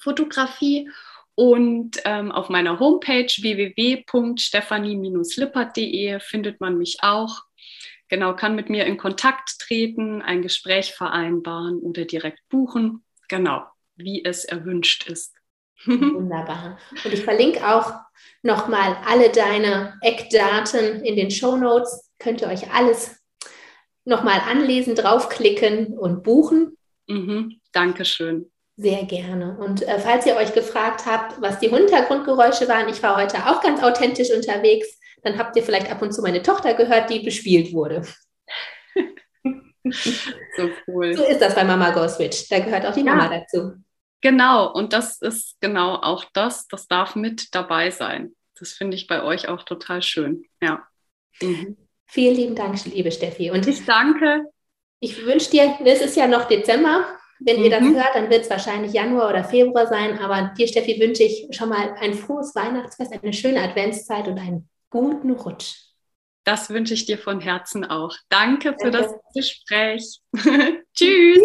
Fotografie. 0.00 0.88
Und 1.34 2.00
ähm, 2.04 2.30
auf 2.32 2.48
meiner 2.48 2.80
Homepage 2.80 3.26
www.stephanie-lippert.de 3.26 6.20
findet 6.20 6.60
man 6.60 6.78
mich 6.78 6.98
auch. 7.02 7.42
Genau, 8.08 8.34
kann 8.34 8.56
mit 8.56 8.70
mir 8.70 8.86
in 8.86 8.96
Kontakt 8.96 9.58
treten, 9.60 10.22
ein 10.22 10.42
Gespräch 10.42 10.94
vereinbaren 10.94 11.78
oder 11.80 12.04
direkt 12.04 12.40
buchen. 12.48 13.04
Genau, 13.28 13.66
wie 13.96 14.24
es 14.24 14.44
erwünscht 14.44 15.08
ist. 15.08 15.34
Wunderbar. 15.84 16.78
Und 17.04 17.12
ich 17.12 17.22
verlinke 17.22 17.68
auch 17.68 17.92
nochmal 18.42 18.96
alle 19.06 19.30
deine 19.30 19.98
Eckdaten 20.00 21.04
in 21.04 21.16
den 21.16 21.30
Show 21.30 21.56
Notes. 21.56 22.10
Könnt 22.18 22.40
ihr 22.40 22.48
euch 22.48 22.72
alles 22.72 23.17
nochmal 24.08 24.40
anlesen, 24.48 24.94
draufklicken 24.94 25.98
und 25.98 26.22
buchen. 26.24 26.76
Mhm, 27.06 27.60
Dankeschön. 27.72 28.50
Sehr 28.76 29.04
gerne. 29.04 29.56
Und 29.58 29.82
äh, 29.82 29.98
falls 29.98 30.24
ihr 30.24 30.36
euch 30.36 30.54
gefragt 30.54 31.04
habt, 31.06 31.40
was 31.42 31.58
die 31.58 31.68
Hintergrundgeräusche 31.68 32.68
waren, 32.68 32.88
ich 32.88 33.02
war 33.02 33.16
heute 33.16 33.46
auch 33.46 33.60
ganz 33.60 33.82
authentisch 33.82 34.30
unterwegs, 34.30 34.98
dann 35.22 35.36
habt 35.36 35.56
ihr 35.56 35.62
vielleicht 35.62 35.90
ab 35.90 36.00
und 36.00 36.12
zu 36.12 36.22
meine 36.22 36.42
Tochter 36.42 36.74
gehört, 36.74 37.10
die 37.10 37.20
bespielt 37.20 37.72
wurde. 37.72 38.02
so 39.84 40.70
cool. 40.86 41.14
So 41.16 41.24
ist 41.24 41.40
das 41.40 41.54
bei 41.54 41.64
Mama 41.64 41.90
Go 41.90 42.06
Switch. 42.08 42.48
Da 42.48 42.60
gehört 42.60 42.86
auch 42.86 42.94
die 42.94 43.04
ja. 43.04 43.14
Mama 43.14 43.28
dazu. 43.28 43.74
Genau, 44.20 44.72
und 44.72 44.92
das 44.92 45.20
ist 45.20 45.60
genau 45.60 45.96
auch 45.96 46.24
das, 46.32 46.66
das 46.68 46.86
darf 46.88 47.14
mit 47.14 47.54
dabei 47.54 47.90
sein. 47.90 48.34
Das 48.58 48.72
finde 48.72 48.96
ich 48.96 49.06
bei 49.06 49.22
euch 49.22 49.48
auch 49.48 49.64
total 49.64 50.02
schön. 50.02 50.44
Ja. 50.60 50.86
Mhm. 51.40 51.87
Vielen 52.08 52.36
lieben 52.36 52.54
Dank, 52.54 52.82
liebe 52.86 53.12
Steffi. 53.12 53.50
Und 53.50 53.66
ich 53.66 53.84
danke. 53.84 54.44
Ich 55.00 55.24
wünsche 55.24 55.50
dir, 55.50 55.78
es 55.84 56.00
ist 56.00 56.16
ja 56.16 56.26
noch 56.26 56.46
Dezember. 56.46 57.06
Wenn 57.38 57.58
mhm. 57.58 57.64
ihr 57.64 57.70
das 57.70 57.80
mhm. 57.82 57.94
hört, 57.96 58.14
dann 58.14 58.30
wird 58.30 58.42
es 58.42 58.50
wahrscheinlich 58.50 58.92
Januar 58.92 59.28
oder 59.28 59.44
Februar 59.44 59.86
sein. 59.86 60.18
Aber 60.18 60.52
dir, 60.56 60.66
Steffi, 60.66 60.98
wünsche 60.98 61.22
ich 61.22 61.48
schon 61.50 61.68
mal 61.68 61.94
ein 62.00 62.14
frohes 62.14 62.54
Weihnachtsfest, 62.54 63.12
eine 63.12 63.32
schöne 63.32 63.62
Adventszeit 63.62 64.26
und 64.26 64.38
einen 64.38 64.68
guten 64.90 65.32
Rutsch. 65.32 65.74
Das 66.44 66.70
wünsche 66.70 66.94
ich 66.94 67.04
dir 67.04 67.18
von 67.18 67.40
Herzen 67.40 67.84
auch. 67.84 68.16
Danke 68.30 68.74
für 68.80 68.90
Danke. 68.90 69.20
das 69.34 69.34
Gespräch. 69.34 70.20
Tschüss. 70.94 71.38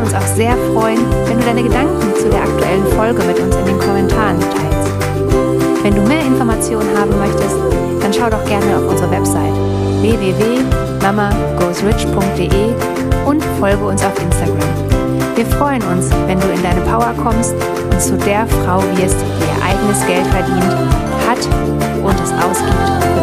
uns 0.00 0.14
auch 0.14 0.26
sehr 0.34 0.56
freuen, 0.72 0.98
wenn 1.26 1.38
du 1.38 1.44
deine 1.44 1.62
Gedanken 1.62 2.16
zu 2.16 2.30
der 2.30 2.42
aktuellen 2.42 2.86
Folge 2.96 3.22
mit 3.22 3.38
uns 3.38 3.54
in 3.56 3.66
den 3.66 3.78
Kommentaren 3.78 4.40
teilst. 4.40 4.90
Wenn 5.82 5.94
du 5.94 6.00
mehr 6.02 6.24
Informationen 6.24 6.88
haben 6.98 7.18
möchtest, 7.18 7.54
dann 8.00 8.10
schau 8.12 8.28
doch 8.30 8.44
gerne 8.46 8.76
auf 8.76 8.88
unsere 8.88 9.08
Website 9.10 9.52
www.mamagoesrich.de 10.00 12.74
und 13.26 13.44
folge 13.58 13.84
uns 13.84 14.04
auf 14.04 14.14
Instagram. 14.22 14.68
Wir 15.34 15.46
freuen 15.46 15.82
uns, 15.82 16.10
wenn 16.26 16.38
du 16.40 16.48
in 16.48 16.62
deine 16.62 16.80
Power 16.82 17.12
kommst 17.22 17.54
und 17.90 18.00
zu 18.00 18.16
der 18.16 18.46
Frau 18.46 18.82
wirst, 18.96 19.16
die 19.20 19.44
ihr 19.44 19.62
eigenes 19.62 20.06
Geld 20.06 20.26
verdient, 20.28 20.72
hat 21.28 21.46
und 22.02 22.18
es 22.20 22.32
ausgibt 22.32 23.19